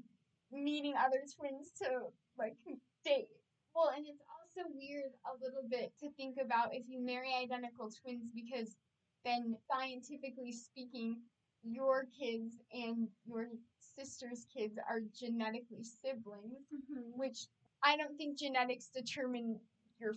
meeting 0.50 0.94
other 0.96 1.22
twins 1.38 1.70
to 1.82 2.10
like 2.36 2.56
date. 3.04 3.28
Well, 3.75 3.92
and 3.94 4.06
it's 4.06 4.22
also 4.34 4.68
weird 4.75 5.12
a 5.26 5.34
little 5.44 5.62
bit 5.68 5.92
to 6.00 6.10
think 6.12 6.38
about 6.40 6.75
if 6.75 6.88
you 6.88 7.00
marry 7.00 7.32
identical 7.34 7.90
twins 7.90 8.30
because 8.34 8.76
then 9.25 9.56
scientifically 9.70 10.52
speaking, 10.52 11.20
your 11.70 12.06
kids 12.18 12.54
and 12.73 13.08
your 13.26 13.49
sister's 13.78 14.46
kids 14.54 14.78
are 14.88 15.00
genetically 15.18 15.82
siblings 15.85 16.66
Mm-hmm. 16.75 17.18
which 17.18 17.46
I 17.82 17.96
don't 17.96 18.16
think 18.16 18.38
genetics 18.38 18.88
determine 18.88 19.58
your 19.99 20.14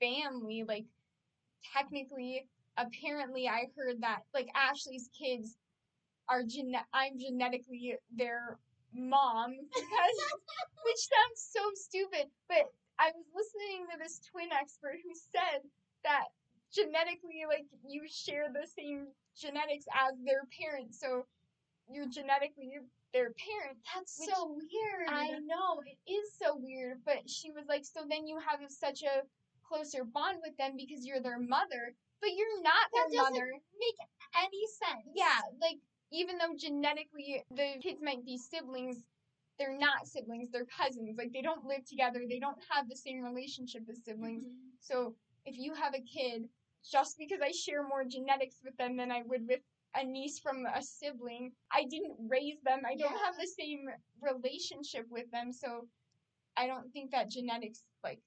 family. 0.00 0.64
Like, 0.66 0.86
technically, 1.74 2.46
apparently, 2.76 3.48
I 3.48 3.66
heard 3.76 4.00
that, 4.02 4.20
like, 4.34 4.48
Ashley's 4.54 5.10
kids 5.18 5.56
are 6.28 6.42
gene- 6.44 6.76
I'm 6.92 7.18
genetically 7.18 7.96
their 8.14 8.58
mom 8.94 9.50
because, 9.74 10.18
which 10.84 10.98
sounds 10.98 11.50
so 11.52 11.60
stupid, 11.74 12.30
but 12.48 12.66
I 12.98 13.10
was 13.14 13.26
listening 13.34 13.86
to 13.92 13.98
this 13.98 14.20
twin 14.30 14.48
expert 14.52 14.96
who 15.04 15.14
said 15.14 15.62
that 16.04 16.26
genetically, 16.74 17.44
like, 17.48 17.66
you 17.86 18.02
share 18.08 18.48
the 18.52 18.66
same 18.66 19.06
genetics 19.36 19.86
as 19.94 20.14
their 20.24 20.42
parents, 20.60 21.00
so 21.00 21.24
you're 21.92 22.08
genetically 22.08 22.72
their 23.12 23.30
parent. 23.38 23.78
That's 23.94 24.16
so 24.26 24.56
weird. 24.58 25.08
I 25.08 25.38
know 25.38 25.80
it 25.86 25.98
is 26.10 26.32
so 26.40 26.56
weird, 26.56 26.98
but 27.04 27.28
she 27.30 27.50
was 27.50 27.64
like, 27.68 27.84
so 27.84 28.00
then 28.08 28.26
you 28.26 28.38
have 28.38 28.60
such 28.68 29.02
a 29.02 29.22
closer 29.66 30.04
bond 30.04 30.38
with 30.42 30.56
them 30.56 30.72
because 30.76 31.06
you're 31.06 31.20
their 31.20 31.38
mother, 31.38 31.94
but 32.20 32.30
you're 32.34 32.62
not 32.62 32.90
That 32.92 33.06
their 33.10 33.22
doesn't 33.22 33.34
mother. 33.34 33.52
make 33.78 33.98
any 34.42 34.66
sense. 34.66 35.08
Yeah, 35.14 35.40
like 35.60 35.78
even 36.12 36.38
though 36.38 36.54
genetically 36.56 37.44
the 37.50 37.78
kids 37.80 38.00
might 38.02 38.24
be 38.24 38.36
siblings, 38.38 38.98
they're 39.58 39.78
not 39.78 40.06
siblings. 40.06 40.50
They're 40.50 40.66
cousins. 40.66 41.16
Like 41.16 41.32
they 41.32 41.42
don't 41.42 41.64
live 41.64 41.84
together. 41.86 42.20
They 42.28 42.38
don't 42.40 42.58
have 42.70 42.88
the 42.88 42.96
same 42.96 43.22
relationship 43.22 43.82
as 43.88 44.02
siblings. 44.04 44.44
Mhm. 44.44 44.70
So 44.80 45.14
if 45.44 45.56
you 45.58 45.74
have 45.74 45.94
a 45.94 46.00
kid, 46.00 46.48
just 46.90 47.18
because 47.18 47.40
I 47.42 47.52
share 47.52 47.86
more 47.86 48.04
genetics 48.04 48.60
with 48.64 48.76
them 48.76 48.96
than 48.96 49.10
I 49.10 49.22
would 49.22 49.46
with 49.48 49.60
a 49.94 50.04
niece 50.04 50.38
from 50.38 50.66
a 50.66 50.82
sibling, 50.82 51.52
I 51.70 51.84
didn't 51.84 52.16
raise 52.28 52.60
them. 52.62 52.82
I 52.86 52.96
don't 52.96 53.12
Yeah. 53.12 53.24
have 53.24 53.36
the 53.36 53.46
same 53.46 53.88
relationship 54.20 55.06
with 55.10 55.30
them. 55.30 55.52
So 55.52 55.88
I 56.56 56.66
don't 56.66 56.92
think 56.92 57.10
that 57.12 57.30
genetics 57.30 57.84
like 58.02 58.20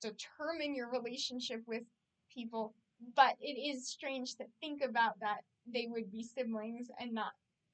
determine 0.00 0.74
your 0.74 0.90
relationship 0.90 1.62
with 1.66 1.84
people. 2.30 2.74
But 3.14 3.36
it 3.40 3.58
is 3.58 3.88
strange 3.88 4.36
to 4.36 4.46
think 4.60 4.82
about 4.82 5.18
that 5.20 5.44
they 5.66 5.86
would 5.88 6.10
be 6.10 6.22
siblings 6.22 6.90
and 6.98 7.12
not 7.12 7.32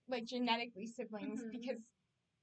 like 0.08 0.24
genetically 0.26 0.86
siblings 0.86 1.42
Mhm. 1.42 1.50
because 1.52 1.80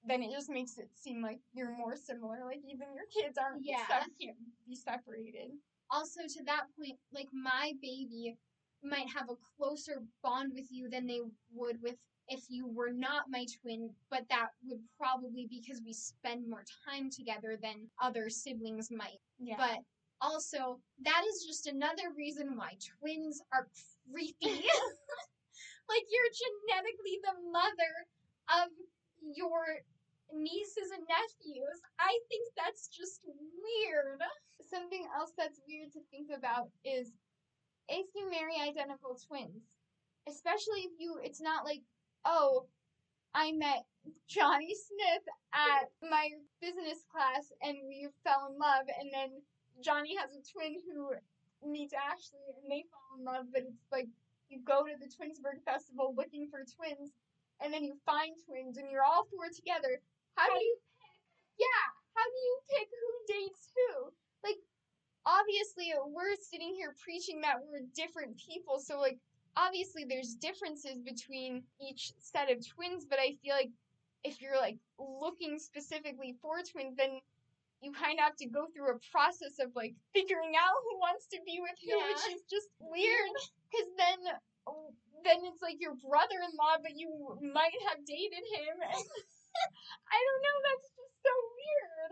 then 0.04 0.24
it 0.24 0.32
just 0.32 0.50
makes 0.50 0.78
it 0.78 0.90
seem 0.96 1.22
like 1.22 1.40
you're 1.54 1.76
more 1.78 1.96
similar. 1.96 2.44
Like 2.46 2.64
even 2.66 2.94
your 2.94 3.06
kids 3.08 3.38
aren't 3.38 3.64
Yeah. 3.64 3.86
can't 4.20 4.38
be 4.68 4.76
separated. 4.76 5.52
Also, 5.92 6.22
to 6.28 6.44
that 6.46 6.66
point, 6.78 6.98
like 7.14 7.28
my 7.34 7.74
baby 7.82 8.38
might 8.84 9.08
have 9.10 9.30
a 9.30 9.36
closer 9.58 10.02
bond 10.24 10.52
with 10.54 10.66
you 10.72 10.90
than 10.90 11.06
they 11.06 11.20
would 11.54 11.82
with 11.82 11.96
if 12.28 12.46
you 12.50 12.68
were 12.68 12.92
not 12.92 13.24
my 13.30 13.46
twin, 13.62 13.90
but 14.10 14.24
that 14.30 14.48
would 14.64 14.80
probably 14.98 15.48
because 15.50 15.82
we 15.86 15.92
spend 15.92 16.50
more 16.50 16.64
time 16.88 17.10
together 17.10 17.58
than 17.62 17.90
other 18.02 18.30
siblings 18.30 18.90
might. 18.90 19.20
Yeah. 19.38 19.56
But 19.58 19.80
also, 20.22 20.80
that 21.04 21.24
is 21.28 21.44
just 21.46 21.68
another 21.68 22.14
reason 22.16 22.56
why 22.56 22.78
twins 23.00 23.42
are 23.52 23.68
creepy. 24.10 24.64
like 25.90 26.06
you're 26.08 26.34
genetically 26.40 27.20
the 27.24 27.52
mother 27.52 27.94
of 28.64 28.70
your 29.36 29.84
nieces 30.34 30.92
and 30.94 31.04
nephews. 31.08 31.80
I 32.00 32.12
think 32.30 32.48
that's 32.56 32.88
just 32.88 33.22
weird. 33.26 34.20
something 34.70 35.06
else 35.16 35.32
that's 35.38 35.60
weird 35.68 35.92
to 35.92 36.00
think 36.12 36.32
about 36.36 36.72
is 36.86 37.12
if 37.90 38.08
you 38.16 38.30
marry 38.32 38.56
identical 38.56 39.20
twins, 39.28 39.68
especially 40.28 40.88
if 40.88 40.92
you, 40.98 41.20
it's 41.22 41.42
not 41.42 41.66
like, 41.66 41.84
oh, 42.26 42.66
I 43.34 43.52
met 43.52 43.84
Johnny 44.28 44.76
Smith 44.76 45.26
at 45.54 45.92
my 46.04 46.32
business 46.62 47.04
class 47.12 47.52
and 47.62 47.78
we 47.88 48.08
fell 48.24 48.52
in 48.52 48.60
love, 48.60 48.88
and 49.00 49.12
then 49.12 49.42
Johnny 49.84 50.16
has 50.16 50.32
a 50.32 50.44
twin 50.44 50.80
who 50.84 51.16
meets 51.64 51.94
Ashley 51.94 52.44
and 52.62 52.72
they 52.72 52.86
fall 52.92 53.20
in 53.20 53.26
love, 53.26 53.46
but 53.52 53.64
it's 53.64 53.92
like 53.92 54.08
you 54.50 54.60
go 54.68 54.84
to 54.84 54.96
the 55.00 55.08
Twinsburg 55.08 55.64
Festival 55.64 56.14
looking 56.16 56.48
for 56.52 56.64
twins, 56.68 57.12
and 57.64 57.74
then 57.74 57.84
you 57.84 57.96
find 58.06 58.36
twins 58.46 58.78
and 58.78 58.90
you're 58.92 59.04
all 59.04 59.28
four 59.32 59.48
together. 59.48 60.02
How 60.36 60.48
do 60.48 60.64
you 60.64 60.78
pick? 60.78 61.18
Yeah, 61.60 61.84
how 62.16 62.26
do 62.26 62.38
you 62.38 62.56
pick 62.70 62.88
who 62.90 63.12
dates 63.34 63.70
who? 63.76 64.12
Like, 64.44 64.60
obviously, 65.26 65.94
we're 66.08 66.36
sitting 66.40 66.74
here 66.76 66.96
preaching 67.04 67.42
that 67.42 67.58
we're 67.62 67.86
different 67.96 68.38
people, 68.38 68.80
so 68.80 69.00
like, 69.00 69.20
obviously, 69.58 70.06
there's 70.08 70.36
differences 70.36 70.98
between 71.04 71.64
each 71.80 72.14
set 72.20 72.50
of 72.52 72.66
twins, 72.66 73.06
but 73.06 73.20
I 73.20 73.36
feel 73.44 73.54
like 73.56 73.72
if 74.24 74.42
you're 74.42 74.58
like 74.58 74.78
looking 75.00 75.60
specifically 75.60 76.36
for 76.42 76.62
twins, 76.62 76.96
then 76.96 77.20
you 77.82 77.92
kind 77.92 78.20
of 78.20 78.26
have 78.26 78.36
to 78.38 78.46
go 78.48 78.68
through 78.70 78.94
a 78.94 79.00
process 79.12 79.58
of 79.60 79.74
like 79.76 79.96
figuring 80.14 80.54
out 80.56 80.78
who 80.86 81.00
wants 81.00 81.26
to 81.34 81.40
be 81.46 81.58
with 81.60 81.74
who, 81.82 81.98
which 82.08 82.36
is 82.38 82.44
just 82.50 82.70
weird. 82.80 83.34
Because 83.72 83.90
then, 83.98 84.20
then 85.26 85.38
it's 85.50 85.62
like 85.62 85.82
your 85.82 85.96
brother-in-law, 85.98 86.78
but 86.84 86.94
you 86.96 87.10
might 87.42 87.74
have 87.90 88.06
dated 88.06 88.46
him. 88.54 88.78
I 89.56 90.18
don't 90.18 90.44
know. 90.44 90.58
That's 90.68 90.90
just 90.96 91.16
so 91.24 91.34
weird. 91.56 92.12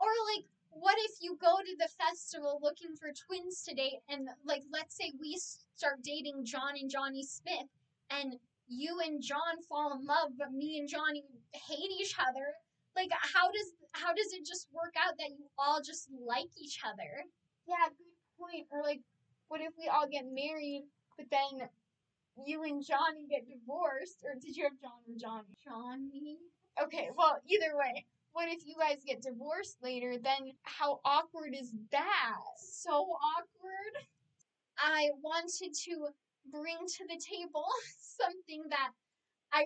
Or 0.00 0.10
like, 0.34 0.46
what 0.70 0.96
if 1.10 1.18
you 1.20 1.36
go 1.40 1.58
to 1.58 1.74
the 1.78 1.90
festival 1.98 2.60
looking 2.62 2.94
for 2.94 3.10
twins 3.10 3.62
to 3.66 3.74
date, 3.74 4.00
and 4.08 4.28
like, 4.44 4.62
let's 4.72 4.96
say 4.96 5.12
we 5.18 5.36
start 5.38 6.02
dating 6.02 6.44
John 6.44 6.78
and 6.78 6.90
Johnny 6.90 7.24
Smith, 7.24 7.66
and 8.10 8.38
you 8.68 9.00
and 9.04 9.22
John 9.22 9.62
fall 9.68 9.96
in 9.98 10.06
love, 10.06 10.36
but 10.38 10.52
me 10.52 10.78
and 10.78 10.88
Johnny 10.88 11.24
hate 11.52 11.90
each 12.00 12.14
other. 12.20 12.54
Like, 12.94 13.10
how 13.12 13.50
does 13.50 13.74
how 13.92 14.12
does 14.12 14.32
it 14.32 14.46
just 14.46 14.68
work 14.72 14.94
out 14.98 15.16
that 15.18 15.30
you 15.30 15.46
all 15.58 15.80
just 15.80 16.08
like 16.26 16.50
each 16.60 16.80
other? 16.84 17.24
Yeah, 17.66 17.88
good 17.88 18.14
point. 18.38 18.66
Or 18.70 18.82
like, 18.82 19.00
what 19.48 19.60
if 19.60 19.72
we 19.78 19.88
all 19.88 20.06
get 20.06 20.24
married, 20.30 20.84
but 21.16 21.26
then 21.30 21.68
you 22.46 22.62
and 22.64 22.84
Johnny 22.84 23.26
get 23.28 23.46
divorced? 23.48 24.24
Or 24.24 24.34
did 24.40 24.56
you 24.56 24.64
have 24.64 24.80
John 24.80 25.00
or 25.06 25.16
Johnny? 25.18 25.54
Johnny. 25.64 26.38
Okay, 26.82 27.10
well, 27.16 27.38
either 27.48 27.76
way, 27.76 28.06
what 28.32 28.48
if 28.48 28.66
you 28.66 28.74
guys 28.78 29.02
get 29.06 29.22
divorced 29.22 29.78
later? 29.82 30.16
Then 30.18 30.52
how 30.62 31.00
awkward 31.04 31.54
is 31.58 31.72
that? 31.90 32.38
So 32.58 32.90
awkward. 33.36 33.94
I 34.78 35.10
wanted 35.22 35.74
to 35.74 36.08
bring 36.50 36.78
to 36.86 37.04
the 37.08 37.20
table 37.20 37.66
something 37.98 38.62
that 38.70 38.90
I 39.52 39.64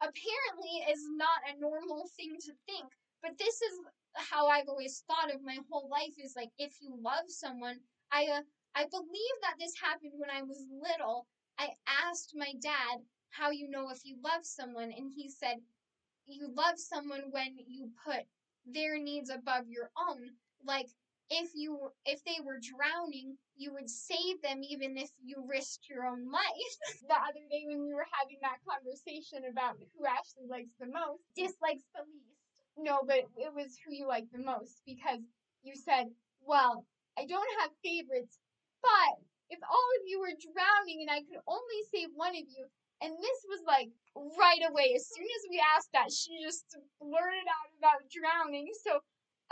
apparently 0.00 0.84
is 0.90 1.08
not 1.16 1.40
a 1.48 1.60
normal 1.60 2.08
thing 2.16 2.36
to 2.40 2.52
think, 2.66 2.92
but 3.22 3.38
this 3.38 3.62
is 3.62 3.80
how 4.14 4.48
I've 4.48 4.68
always 4.68 5.04
thought 5.06 5.34
of 5.34 5.42
my 5.42 5.58
whole 5.70 5.88
life 5.88 6.14
is 6.22 6.34
like 6.36 6.50
if 6.58 6.74
you 6.80 6.94
love 7.00 7.28
someone, 7.28 7.78
I 8.10 8.26
uh, 8.26 8.42
I 8.74 8.86
believe 8.90 9.36
that 9.42 9.56
this 9.58 9.74
happened 9.80 10.12
when 10.16 10.30
I 10.30 10.42
was 10.42 10.64
little. 10.70 11.26
I 11.58 11.70
asked 12.06 12.32
my 12.34 12.52
dad 12.60 13.02
how 13.30 13.50
you 13.50 13.68
know 13.68 13.90
if 13.90 14.04
you 14.04 14.16
love 14.22 14.44
someone 14.44 14.92
and 14.96 15.10
he 15.14 15.28
said 15.28 15.56
you 16.26 16.48
love 16.54 16.78
someone 16.78 17.24
when 17.30 17.56
you 17.66 17.90
put 18.04 18.24
their 18.66 18.98
needs 18.98 19.30
above 19.30 19.68
your 19.68 19.90
own. 20.08 20.30
Like 20.64 20.88
if 21.30 21.50
you 21.54 21.90
if 22.04 22.22
they 22.24 22.38
were 22.44 22.60
drowning, 22.60 23.36
you 23.56 23.72
would 23.72 23.88
save 23.90 24.42
them 24.42 24.62
even 24.62 24.96
if 24.96 25.10
you 25.22 25.44
risked 25.48 25.88
your 25.88 26.06
own 26.06 26.30
life. 26.30 26.74
The 27.08 27.14
other 27.14 27.44
day 27.50 27.64
when 27.66 27.82
we 27.82 27.94
were 27.94 28.06
having 28.20 28.38
that 28.42 28.58
conversation 28.68 29.50
about 29.50 29.76
who 29.78 30.06
Ashley 30.06 30.46
likes 30.48 30.72
the 30.78 30.86
most, 30.86 31.22
Dislikes 31.36 31.84
the 31.94 32.02
least. 32.04 32.38
no, 32.78 33.00
but 33.06 33.24
it 33.36 33.52
was 33.54 33.76
who 33.84 33.92
you 33.94 34.06
like 34.06 34.30
the 34.32 34.38
most 34.38 34.82
because 34.86 35.20
you 35.62 35.74
said, 35.76 36.06
well, 36.40 36.86
I 37.18 37.26
don't 37.26 37.60
have 37.60 37.70
favorites, 37.84 38.38
but 38.82 39.18
if 39.52 39.60
all 39.68 39.88
of 40.00 40.02
you 40.08 40.16
were 40.18 40.32
drowning 40.32 41.04
and 41.04 41.12
I 41.12 41.20
could 41.28 41.44
only 41.44 41.80
save 41.92 42.08
one 42.16 42.32
of 42.32 42.48
you, 42.48 42.64
and 43.04 43.12
this 43.20 43.40
was 43.52 43.60
like 43.68 43.92
right 44.16 44.64
away, 44.64 44.96
as 44.96 45.04
soon 45.12 45.28
as 45.28 45.44
we 45.52 45.60
asked 45.60 45.92
that, 45.92 46.08
she 46.08 46.40
just 46.40 46.64
blurted 46.96 47.48
out 47.50 47.70
about 47.76 48.08
drowning. 48.08 48.72
So 48.80 48.96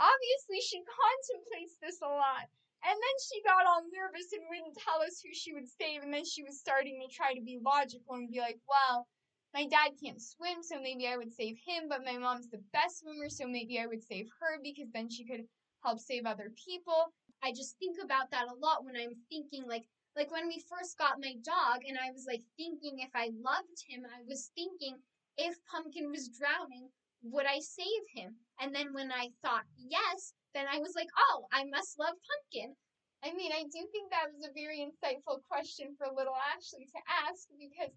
obviously 0.01 0.59
she 0.65 0.81
contemplates 0.81 1.77
this 1.77 2.01
a 2.01 2.09
lot. 2.09 2.49
And 2.81 2.97
then 2.97 3.17
she 3.29 3.45
got 3.45 3.69
all 3.69 3.85
nervous 3.93 4.33
and 4.33 4.41
wouldn't 4.49 4.73
tell 4.81 5.05
us 5.05 5.21
who 5.21 5.29
she 5.37 5.53
would 5.53 5.69
save, 5.69 6.01
and 6.01 6.09
then 6.09 6.25
she 6.25 6.41
was 6.41 6.57
starting 6.57 6.97
to 6.97 7.13
try 7.13 7.37
to 7.37 7.45
be 7.45 7.61
logical 7.61 8.17
and 8.17 8.25
be 8.25 8.41
like, 8.41 8.57
well, 8.65 9.05
my 9.53 9.69
dad 9.69 9.93
can't 10.01 10.17
swim, 10.17 10.63
so 10.63 10.81
maybe 10.81 11.05
I 11.05 11.17
would 11.17 11.31
save 11.31 11.61
him, 11.61 11.85
but 11.85 12.01
my 12.03 12.17
mom's 12.17 12.49
the 12.49 12.63
best 12.73 13.05
swimmer, 13.05 13.29
so 13.29 13.45
maybe 13.45 13.77
I 13.77 13.85
would 13.85 14.01
save 14.01 14.25
her 14.39 14.57
because 14.63 14.89
then 14.95 15.11
she 15.11 15.29
could 15.29 15.45
help 15.85 15.99
save 15.99 16.25
other 16.25 16.49
people. 16.57 17.13
I 17.43 17.51
just 17.51 17.77
think 17.79 17.97
about 18.03 18.29
that 18.31 18.47
a 18.47 18.59
lot 18.59 18.85
when 18.85 18.95
I'm 18.95 19.15
thinking 19.29 19.65
like 19.67 19.83
like 20.15 20.31
when 20.31 20.47
we 20.47 20.63
first 20.67 20.97
got 20.97 21.21
my 21.23 21.35
dog 21.41 21.87
and 21.87 21.97
I 21.97 22.11
was 22.11 22.25
like 22.27 22.43
thinking 22.57 22.99
if 22.99 23.11
I 23.15 23.31
loved 23.39 23.79
him, 23.87 24.03
I 24.05 24.21
was 24.27 24.51
thinking 24.55 24.99
if 25.37 25.55
Pumpkin 25.71 26.11
was 26.11 26.27
drowning, 26.27 26.89
would 27.23 27.45
I 27.45 27.59
save 27.59 28.05
him? 28.13 28.35
And 28.59 28.75
then 28.75 28.93
when 28.93 29.11
I 29.11 29.29
thought 29.41 29.63
yes, 29.77 30.33
then 30.53 30.65
I 30.67 30.79
was 30.79 30.93
like, 30.95 31.07
oh, 31.17 31.47
I 31.51 31.63
must 31.65 31.97
love 31.97 32.15
Pumpkin. 32.19 32.75
I 33.23 33.33
mean, 33.33 33.51
I 33.53 33.63
do 33.63 33.79
think 33.91 34.09
that 34.11 34.33
was 34.33 34.43
a 34.43 34.53
very 34.53 34.81
insightful 34.81 35.39
question 35.47 35.95
for 35.97 36.07
little 36.09 36.35
Ashley 36.57 36.85
to 36.85 36.99
ask 37.29 37.47
because 37.55 37.93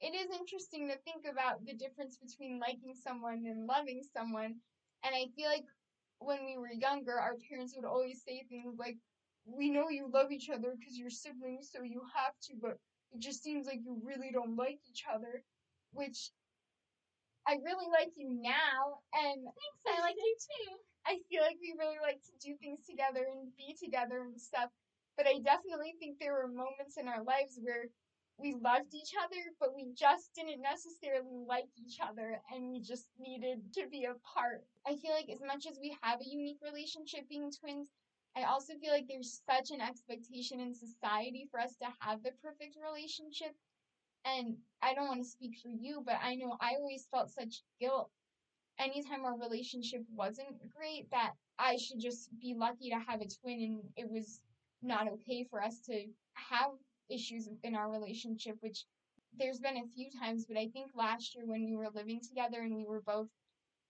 it 0.00 0.12
is 0.14 0.28
interesting 0.38 0.88
to 0.88 0.96
think 1.02 1.24
about 1.24 1.64
the 1.64 1.72
difference 1.74 2.18
between 2.20 2.60
liking 2.60 2.94
someone 2.94 3.44
and 3.48 3.66
loving 3.66 4.02
someone. 4.04 4.60
And 5.02 5.14
I 5.16 5.32
feel 5.34 5.48
like 5.48 5.64
when 6.18 6.44
we 6.44 6.56
were 6.58 6.72
younger, 6.72 7.18
our 7.18 7.36
parents 7.48 7.74
would 7.76 7.84
always 7.86 8.22
say 8.22 8.44
things 8.48 8.76
like, 8.78 8.96
We 9.46 9.70
know 9.70 9.88
you 9.88 10.10
love 10.12 10.32
each 10.32 10.50
other 10.50 10.74
because 10.78 10.98
you're 10.98 11.10
siblings, 11.10 11.70
so 11.72 11.82
you 11.82 12.02
have 12.14 12.34
to, 12.48 12.54
but 12.60 12.78
it 13.12 13.20
just 13.20 13.42
seems 13.42 13.66
like 13.66 13.80
you 13.84 14.00
really 14.02 14.30
don't 14.32 14.56
like 14.56 14.80
each 14.90 15.04
other, 15.12 15.42
which 15.92 16.32
I 17.46 17.58
really 17.62 17.86
like 17.92 18.12
you 18.16 18.28
now, 18.42 18.98
and 19.14 19.44
Thanks, 19.46 19.82
I 19.86 20.00
like 20.02 20.16
you 20.18 20.36
too. 20.36 20.76
I 21.06 21.22
feel 21.30 21.42
like 21.42 21.58
we 21.62 21.74
really 21.78 22.02
like 22.02 22.18
to 22.26 22.34
do 22.42 22.56
things 22.58 22.84
together 22.84 23.22
and 23.30 23.54
be 23.56 23.76
together 23.78 24.22
and 24.26 24.40
stuff. 24.40 24.70
But 25.16 25.28
I 25.28 25.38
definitely 25.38 25.94
think 25.98 26.18
there 26.18 26.34
were 26.34 26.48
moments 26.48 26.98
in 26.98 27.06
our 27.06 27.22
lives 27.22 27.58
where 27.62 27.86
we 28.38 28.52
mm-hmm. 28.52 28.64
loved 28.64 28.94
each 28.94 29.12
other, 29.22 29.40
but 29.58 29.74
we 29.74 29.92
just 29.94 30.34
didn't 30.34 30.62
necessarily 30.62 31.44
like 31.46 31.68
each 31.76 31.98
other 32.00 32.40
and 32.52 32.70
we 32.70 32.80
just 32.80 33.08
needed 33.18 33.60
to 33.74 33.86
be 33.90 34.04
apart. 34.04 34.64
I 34.86 34.96
feel 34.96 35.12
like 35.12 35.28
as 35.30 35.40
much 35.40 35.66
as 35.66 35.78
we 35.80 35.96
have 36.02 36.20
a 36.20 36.28
unique 36.28 36.58
relationship 36.62 37.28
being 37.28 37.50
twins, 37.50 37.88
I 38.36 38.44
also 38.44 38.74
feel 38.74 38.92
like 38.92 39.08
there's 39.08 39.40
such 39.48 39.70
an 39.70 39.80
expectation 39.80 40.60
in 40.60 40.74
society 40.74 41.48
for 41.50 41.60
us 41.60 41.76
to 41.76 41.86
have 42.00 42.22
the 42.22 42.32
perfect 42.42 42.76
relationship. 42.76 43.54
And 44.26 44.56
I 44.82 44.92
don't 44.92 45.08
want 45.08 45.22
to 45.22 45.28
speak 45.28 45.56
for 45.62 45.68
you, 45.68 46.02
but 46.04 46.16
I 46.22 46.34
know 46.34 46.56
I 46.60 46.74
always 46.78 47.06
felt 47.10 47.30
such 47.30 47.62
guilt 47.80 48.10
anytime 48.78 49.24
our 49.24 49.38
relationship 49.38 50.02
wasn't 50.14 50.48
great 50.76 51.10
that 51.10 51.32
I 51.58 51.76
should 51.76 52.00
just 52.00 52.28
be 52.38 52.54
lucky 52.54 52.90
to 52.90 52.98
have 52.98 53.20
a 53.20 53.26
twin 53.40 53.62
and 53.62 53.80
it 53.96 54.10
was 54.10 54.40
not 54.82 55.08
okay 55.08 55.46
for 55.48 55.62
us 55.62 55.80
to 55.86 56.04
have 56.34 56.72
issues 57.10 57.48
in 57.62 57.74
our 57.74 57.90
relationship, 57.90 58.56
which 58.60 58.84
there's 59.38 59.60
been 59.60 59.76
a 59.76 59.86
few 59.94 60.08
times, 60.20 60.46
but 60.46 60.56
I 60.56 60.68
think 60.68 60.90
last 60.94 61.34
year 61.34 61.44
when 61.46 61.64
we 61.64 61.76
were 61.76 61.90
living 61.94 62.20
together 62.20 62.60
and 62.60 62.74
we 62.76 62.86
were 62.86 63.02
both 63.02 63.28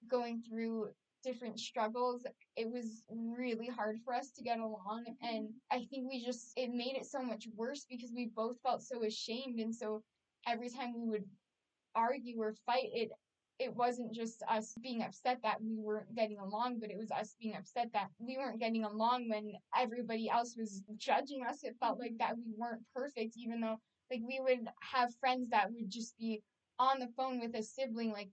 going 0.09 0.43
through 0.49 0.89
different 1.23 1.59
struggles, 1.59 2.25
it 2.57 2.71
was 2.71 3.03
really 3.11 3.67
hard 3.67 3.99
for 4.05 4.15
us 4.15 4.31
to 4.33 4.43
get 4.43 4.59
along. 4.59 5.05
And 5.23 5.49
I 5.71 5.87
think 5.91 6.09
we 6.09 6.25
just, 6.25 6.53
it 6.57 6.71
made 6.73 6.97
it 6.97 7.07
so 7.07 7.23
much 7.23 7.49
worse 7.57 7.87
because 7.89 8.13
we 8.15 8.31
both 8.35 8.57
felt 8.63 8.83
so 8.83 9.03
ashamed. 9.03 9.59
And 9.59 9.75
so 9.75 10.03
every 10.47 10.71
time 10.71 10.95
we 10.95 11.09
would 11.09 11.25
argue 11.95 12.41
or 12.41 12.55
fight, 12.67 12.91
it 12.93 13.11
it 13.59 13.75
wasn't 13.75 14.13
just 14.13 14.43
us 14.51 14.75
being 14.83 15.03
upset 15.03 15.39
that 15.43 15.63
we 15.63 15.77
weren't 15.77 16.15
getting 16.15 16.39
along, 16.39 16.79
but 16.79 16.91
it 16.91 16.99
was 16.99 17.11
us 17.11 17.35
being 17.41 17.57
upset 17.57 17.89
that 17.93 18.09
we 18.19 18.37
weren't 18.37 18.61
getting 18.61 18.85
along 18.85 19.29
when 19.29 19.53
everybody 19.77 20.29
else 20.29 20.57
was 20.59 20.83
judging 20.97 21.43
us. 21.49 21.65
It 21.65 21.77
felt 21.81 21.99
like 21.99 22.19
that 22.19 22.37
we 22.37 22.53
weren't 22.57 22.83
perfect, 22.95 23.37
even 23.37 23.61
though 23.61 23.77
like 24.11 24.21
we 24.27 24.41
would 24.41 24.67
have 24.83 25.15
friends 25.17 25.51
that 25.51 25.73
would 25.73 25.91
just 25.91 26.17
be 26.19 26.43
on 26.79 26.99
the 26.99 27.09
phone 27.17 27.41
with 27.41 27.55
a 27.55 27.63
sibling, 27.63 28.13
like 28.13 28.29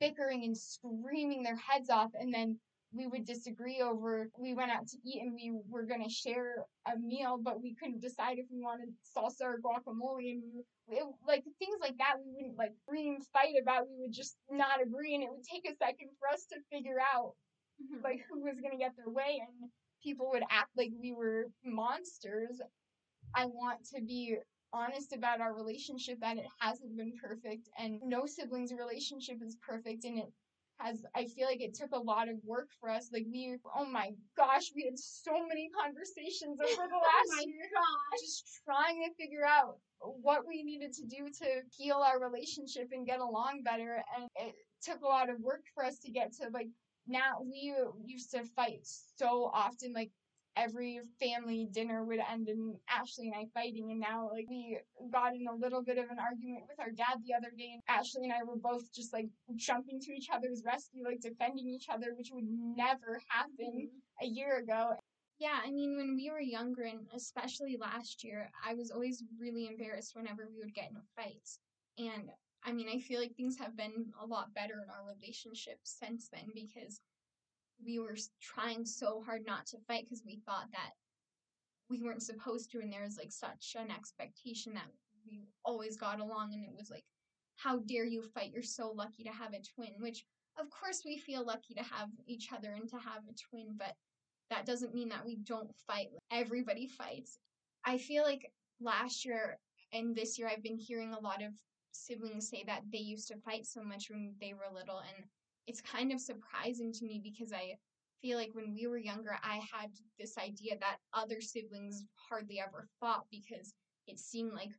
bickering 0.00 0.44
and 0.44 0.56
screaming 0.56 1.42
their 1.42 1.56
heads 1.56 1.88
off, 1.88 2.10
and 2.18 2.34
then 2.34 2.58
we 2.92 3.06
would 3.06 3.22
mm. 3.22 3.26
disagree 3.26 3.80
over 3.80 4.28
we 4.38 4.54
went 4.54 4.70
out 4.70 4.86
to 4.86 4.96
eat 5.04 5.22
and 5.22 5.34
we 5.34 5.52
were 5.68 5.84
gonna 5.84 6.08
share 6.08 6.64
a 6.86 6.98
meal, 6.98 7.38
but 7.42 7.62
we 7.62 7.74
couldn't 7.74 8.00
decide 8.00 8.38
if 8.38 8.46
we 8.50 8.60
wanted 8.60 8.88
salsa 9.04 9.42
or 9.42 9.60
guacamole, 9.60 10.32
and 10.32 10.42
we, 10.52 10.96
it, 10.96 11.04
like 11.26 11.44
things 11.58 11.78
like 11.80 11.96
that 11.98 12.14
we 12.24 12.32
wouldn't 12.32 12.58
like 12.58 12.72
scream 12.82 13.18
fight 13.32 13.54
about. 13.60 13.88
We 13.88 14.00
would 14.00 14.12
just 14.12 14.36
not 14.50 14.82
agree, 14.82 15.14
and 15.14 15.22
it 15.22 15.30
would 15.30 15.44
take 15.44 15.68
a 15.70 15.76
second 15.76 16.08
for 16.18 16.28
us 16.32 16.46
to 16.52 16.56
figure 16.72 16.98
out 17.00 17.32
mm-hmm. 17.82 18.02
like 18.04 18.24
who 18.28 18.42
was 18.42 18.60
gonna 18.62 18.78
get 18.78 18.92
their 18.96 19.12
way, 19.12 19.40
and 19.40 19.70
people 20.02 20.30
would 20.32 20.44
act 20.50 20.70
like 20.76 20.90
we 21.00 21.12
were 21.12 21.46
monsters. 21.64 22.60
I 23.34 23.46
want 23.46 23.84
to 23.94 24.00
be 24.00 24.36
honest 24.72 25.12
about 25.12 25.40
our 25.40 25.54
relationship 25.54 26.20
that 26.20 26.36
it 26.36 26.46
hasn't 26.60 26.96
been 26.96 27.12
perfect, 27.20 27.68
and 27.78 28.00
no 28.04 28.26
siblings 28.26 28.72
relationship 28.72 29.38
is 29.44 29.56
perfect, 29.66 30.04
and 30.04 30.18
it 30.18 30.32
has 30.78 31.04
I 31.14 31.26
feel 31.26 31.46
like 31.46 31.60
it 31.60 31.74
took 31.74 31.92
a 31.92 31.98
lot 31.98 32.28
of 32.28 32.36
work 32.44 32.68
for 32.80 32.90
us. 32.90 33.08
Like 33.12 33.26
we 33.30 33.56
oh 33.76 33.86
my 33.86 34.10
gosh, 34.36 34.72
we 34.74 34.84
had 34.84 34.98
so 34.98 35.46
many 35.46 35.70
conversations 35.70 36.58
over 36.60 36.88
the 36.88 36.96
last 36.96 37.30
oh 37.32 37.36
my 37.36 37.42
year 37.46 37.68
gosh. 37.74 38.20
just 38.20 38.60
trying 38.64 39.02
to 39.04 39.14
figure 39.14 39.44
out 39.46 39.78
what 40.00 40.46
we 40.46 40.62
needed 40.62 40.92
to 40.92 41.04
do 41.06 41.28
to 41.38 41.46
heal 41.76 41.96
our 41.96 42.20
relationship 42.20 42.88
and 42.92 43.06
get 43.06 43.20
along 43.20 43.62
better 43.64 44.02
and 44.16 44.28
it 44.36 44.54
took 44.82 45.00
a 45.02 45.06
lot 45.06 45.30
of 45.30 45.40
work 45.40 45.62
for 45.74 45.84
us 45.84 45.98
to 45.98 46.10
get 46.10 46.32
to 46.32 46.48
like 46.52 46.68
now 47.08 47.38
we 47.40 47.74
used 48.04 48.30
to 48.30 48.44
fight 48.54 48.80
so 48.84 49.50
often 49.54 49.92
like 49.92 50.10
every 50.56 51.00
family 51.20 51.68
dinner 51.70 52.04
would 52.04 52.20
end 52.32 52.48
in 52.48 52.74
Ashley 52.88 53.26
and 53.28 53.34
I 53.36 53.46
fighting. 53.52 53.90
And 53.90 54.00
now 54.00 54.30
like 54.32 54.46
we 54.48 54.78
got 55.12 55.34
in 55.34 55.46
a 55.46 55.54
little 55.54 55.82
bit 55.82 55.98
of 55.98 56.04
an 56.10 56.18
argument 56.18 56.64
with 56.68 56.80
our 56.80 56.90
dad 56.90 57.22
the 57.24 57.34
other 57.34 57.50
day 57.56 57.72
and 57.74 57.82
Ashley 57.88 58.24
and 58.24 58.32
I 58.32 58.42
were 58.44 58.56
both 58.56 58.92
just 58.92 59.12
like 59.12 59.28
jumping 59.54 60.00
to 60.00 60.12
each 60.12 60.28
other's 60.32 60.62
rescue 60.64 61.04
like 61.04 61.20
defending 61.20 61.68
each 61.68 61.86
other 61.92 62.14
which 62.16 62.30
would 62.32 62.46
never 62.48 63.20
happen 63.28 63.88
mm-hmm. 63.88 64.24
a 64.24 64.26
year 64.26 64.58
ago. 64.58 64.94
Yeah, 65.38 65.58
I 65.62 65.70
mean, 65.70 65.96
when 65.98 66.16
we 66.16 66.30
were 66.30 66.40
younger, 66.40 66.84
and 66.84 67.00
especially 67.14 67.76
last 67.78 68.24
year, 68.24 68.50
I 68.66 68.72
was 68.72 68.90
always 68.90 69.22
really 69.38 69.66
embarrassed 69.66 70.16
whenever 70.16 70.48
we 70.50 70.58
would 70.58 70.74
get 70.74 70.88
in 70.90 70.96
fights. 71.14 71.58
And 71.98 72.30
I 72.64 72.72
mean, 72.72 72.88
I 72.88 72.98
feel 73.00 73.20
like 73.20 73.36
things 73.36 73.58
have 73.58 73.76
been 73.76 74.06
a 74.20 74.26
lot 74.26 74.54
better 74.54 74.82
in 74.82 74.90
our 74.90 75.14
relationship 75.14 75.78
since 75.82 76.28
then 76.32 76.46
because 76.54 77.00
we 77.84 77.98
were 77.98 78.16
trying 78.40 78.84
so 78.84 79.22
hard 79.24 79.42
not 79.46 79.66
to 79.66 79.78
fight 79.86 80.04
because 80.04 80.22
we 80.24 80.40
thought 80.46 80.66
that 80.72 80.90
we 81.88 82.02
weren't 82.02 82.22
supposed 82.22 82.70
to, 82.72 82.80
and 82.80 82.92
there 82.92 83.02
was 83.02 83.16
like 83.16 83.32
such 83.32 83.76
an 83.78 83.90
expectation 83.90 84.74
that 84.74 84.90
we 85.28 85.44
always 85.64 85.96
got 85.96 86.20
along, 86.20 86.52
and 86.52 86.64
it 86.64 86.74
was 86.76 86.90
like, 86.90 87.04
how 87.56 87.78
dare 87.80 88.04
you 88.04 88.22
fight? 88.22 88.50
You're 88.52 88.62
so 88.62 88.90
lucky 88.90 89.24
to 89.24 89.30
have 89.30 89.52
a 89.52 89.62
twin, 89.74 89.92
which 89.98 90.24
of 90.58 90.66
course 90.70 91.02
we 91.04 91.18
feel 91.18 91.44
lucky 91.44 91.74
to 91.74 91.82
have 91.82 92.08
each 92.26 92.52
other 92.52 92.72
and 92.72 92.88
to 92.88 92.96
have 92.96 93.22
a 93.28 93.34
twin, 93.50 93.74
but 93.76 93.94
that 94.50 94.66
doesn't 94.66 94.94
mean 94.94 95.08
that 95.08 95.24
we 95.24 95.36
don't 95.36 95.74
fight. 95.86 96.08
Everybody 96.30 96.86
fights. 96.86 97.38
I 97.84 97.98
feel 97.98 98.22
like 98.22 98.50
last 98.80 99.24
year 99.24 99.58
and 99.92 100.14
this 100.14 100.38
year 100.38 100.48
I've 100.48 100.62
been 100.62 100.78
hearing 100.78 101.12
a 101.12 101.20
lot 101.20 101.42
of 101.42 101.52
siblings 101.92 102.48
say 102.48 102.64
that 102.66 102.82
they 102.92 102.98
used 102.98 103.28
to 103.28 103.38
fight 103.38 103.66
so 103.66 103.82
much 103.82 104.10
when 104.10 104.34
they 104.40 104.52
were 104.52 104.74
little 104.74 104.98
and 104.98 105.24
it's 105.66 105.80
kind 105.80 106.12
of 106.12 106.20
surprising 106.20 106.92
to 106.92 107.04
me 107.04 107.20
because 107.22 107.52
I 107.52 107.76
feel 108.22 108.38
like 108.38 108.50
when 108.52 108.74
we 108.74 108.86
were 108.86 108.98
younger 108.98 109.36
I 109.42 109.60
had 109.72 109.90
this 110.18 110.38
idea 110.38 110.76
that 110.80 110.98
other 111.12 111.40
siblings 111.40 112.04
hardly 112.14 112.60
ever 112.60 112.88
fought 113.00 113.24
because 113.30 113.74
it 114.06 114.18
seemed 114.18 114.52
like 114.52 114.70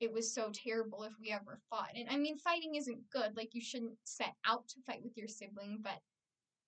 it 0.00 0.12
was 0.12 0.32
so 0.32 0.50
terrible 0.52 1.04
if 1.04 1.14
we 1.18 1.30
ever 1.30 1.58
fought. 1.70 1.88
And 1.94 2.08
I 2.10 2.16
mean 2.18 2.36
fighting 2.36 2.74
isn't 2.74 3.10
good. 3.10 3.34
Like 3.36 3.54
you 3.54 3.62
shouldn't 3.62 3.96
set 4.04 4.34
out 4.46 4.68
to 4.68 4.80
fight 4.86 5.02
with 5.02 5.16
your 5.16 5.28
sibling, 5.28 5.78
but 5.82 5.98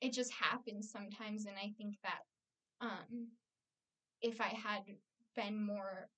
it 0.01 0.13
just 0.13 0.33
happens 0.33 0.91
sometimes 0.91 1.47
and 1.47 1.57
I 1.57 1.73
think 1.77 1.97
that 2.03 2.21
um 2.81 3.29
if 4.23 4.41
I 4.41 4.49
had 4.49 4.83
been 5.37 5.61
more 5.65 6.09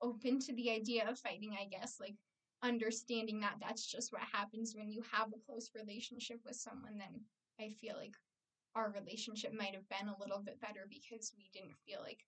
open 0.00 0.38
to 0.38 0.54
the 0.54 0.70
idea 0.70 1.08
of 1.08 1.18
fighting, 1.18 1.56
I 1.60 1.66
guess, 1.66 1.96
like 2.00 2.14
understanding 2.62 3.40
that 3.40 3.56
that's 3.60 3.86
just 3.86 4.12
what 4.12 4.22
happens 4.32 4.74
when 4.76 4.90
you 4.90 5.02
have 5.12 5.28
a 5.28 5.46
close 5.46 5.70
relationship 5.74 6.40
with 6.44 6.56
someone, 6.56 6.98
then 6.98 7.20
I 7.60 7.70
feel 7.80 7.96
like 7.96 8.14
our 8.74 8.92
relationship 8.92 9.52
might 9.52 9.74
have 9.74 9.88
been 9.88 10.08
a 10.08 10.20
little 10.20 10.42
bit 10.44 10.60
better 10.60 10.86
because 10.88 11.32
we 11.36 11.50
didn't 11.52 11.76
feel 11.86 12.00
like 12.02 12.24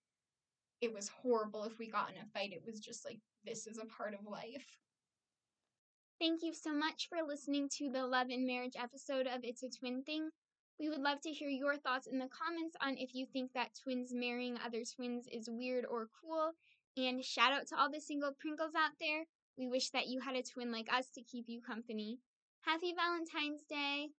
it 0.81 0.93
was 0.93 1.09
horrible 1.09 1.63
if 1.63 1.77
we 1.77 1.89
got 1.89 2.09
in 2.09 2.21
a 2.21 2.25
fight. 2.33 2.53
It 2.53 2.63
was 2.65 2.79
just 2.79 3.05
like, 3.05 3.19
this 3.45 3.67
is 3.67 3.77
a 3.77 3.85
part 3.85 4.13
of 4.13 4.25
life. 4.25 4.65
Thank 6.19 6.41
you 6.43 6.53
so 6.53 6.73
much 6.73 7.07
for 7.09 7.17
listening 7.25 7.69
to 7.77 7.89
the 7.89 8.05
Love 8.05 8.27
and 8.29 8.45
Marriage 8.45 8.75
episode 8.77 9.27
of 9.27 9.41
It's 9.43 9.63
a 9.63 9.69
Twin 9.69 10.03
Thing. 10.03 10.29
We 10.79 10.89
would 10.89 11.01
love 11.01 11.21
to 11.21 11.29
hear 11.29 11.49
your 11.49 11.77
thoughts 11.77 12.07
in 12.07 12.17
the 12.17 12.29
comments 12.29 12.75
on 12.81 12.97
if 12.97 13.13
you 13.13 13.25
think 13.31 13.53
that 13.53 13.69
twins 13.83 14.11
marrying 14.13 14.57
other 14.65 14.83
twins 14.95 15.25
is 15.31 15.49
weird 15.49 15.85
or 15.85 16.09
cool. 16.21 16.51
And 16.97 17.23
shout 17.23 17.53
out 17.53 17.67
to 17.67 17.77
all 17.77 17.89
the 17.91 18.01
single 18.01 18.31
Pringles 18.39 18.73
out 18.75 18.91
there. 18.99 19.25
We 19.61 19.67
wish 19.67 19.91
that 19.91 20.07
you 20.07 20.21
had 20.21 20.35
a 20.35 20.41
twin 20.41 20.71
like 20.71 20.91
us 20.91 21.11
to 21.11 21.21
keep 21.21 21.45
you 21.47 21.61
company. 21.61 22.17
Happy 22.61 22.95
Valentine's 22.95 23.61
Day! 23.69 24.09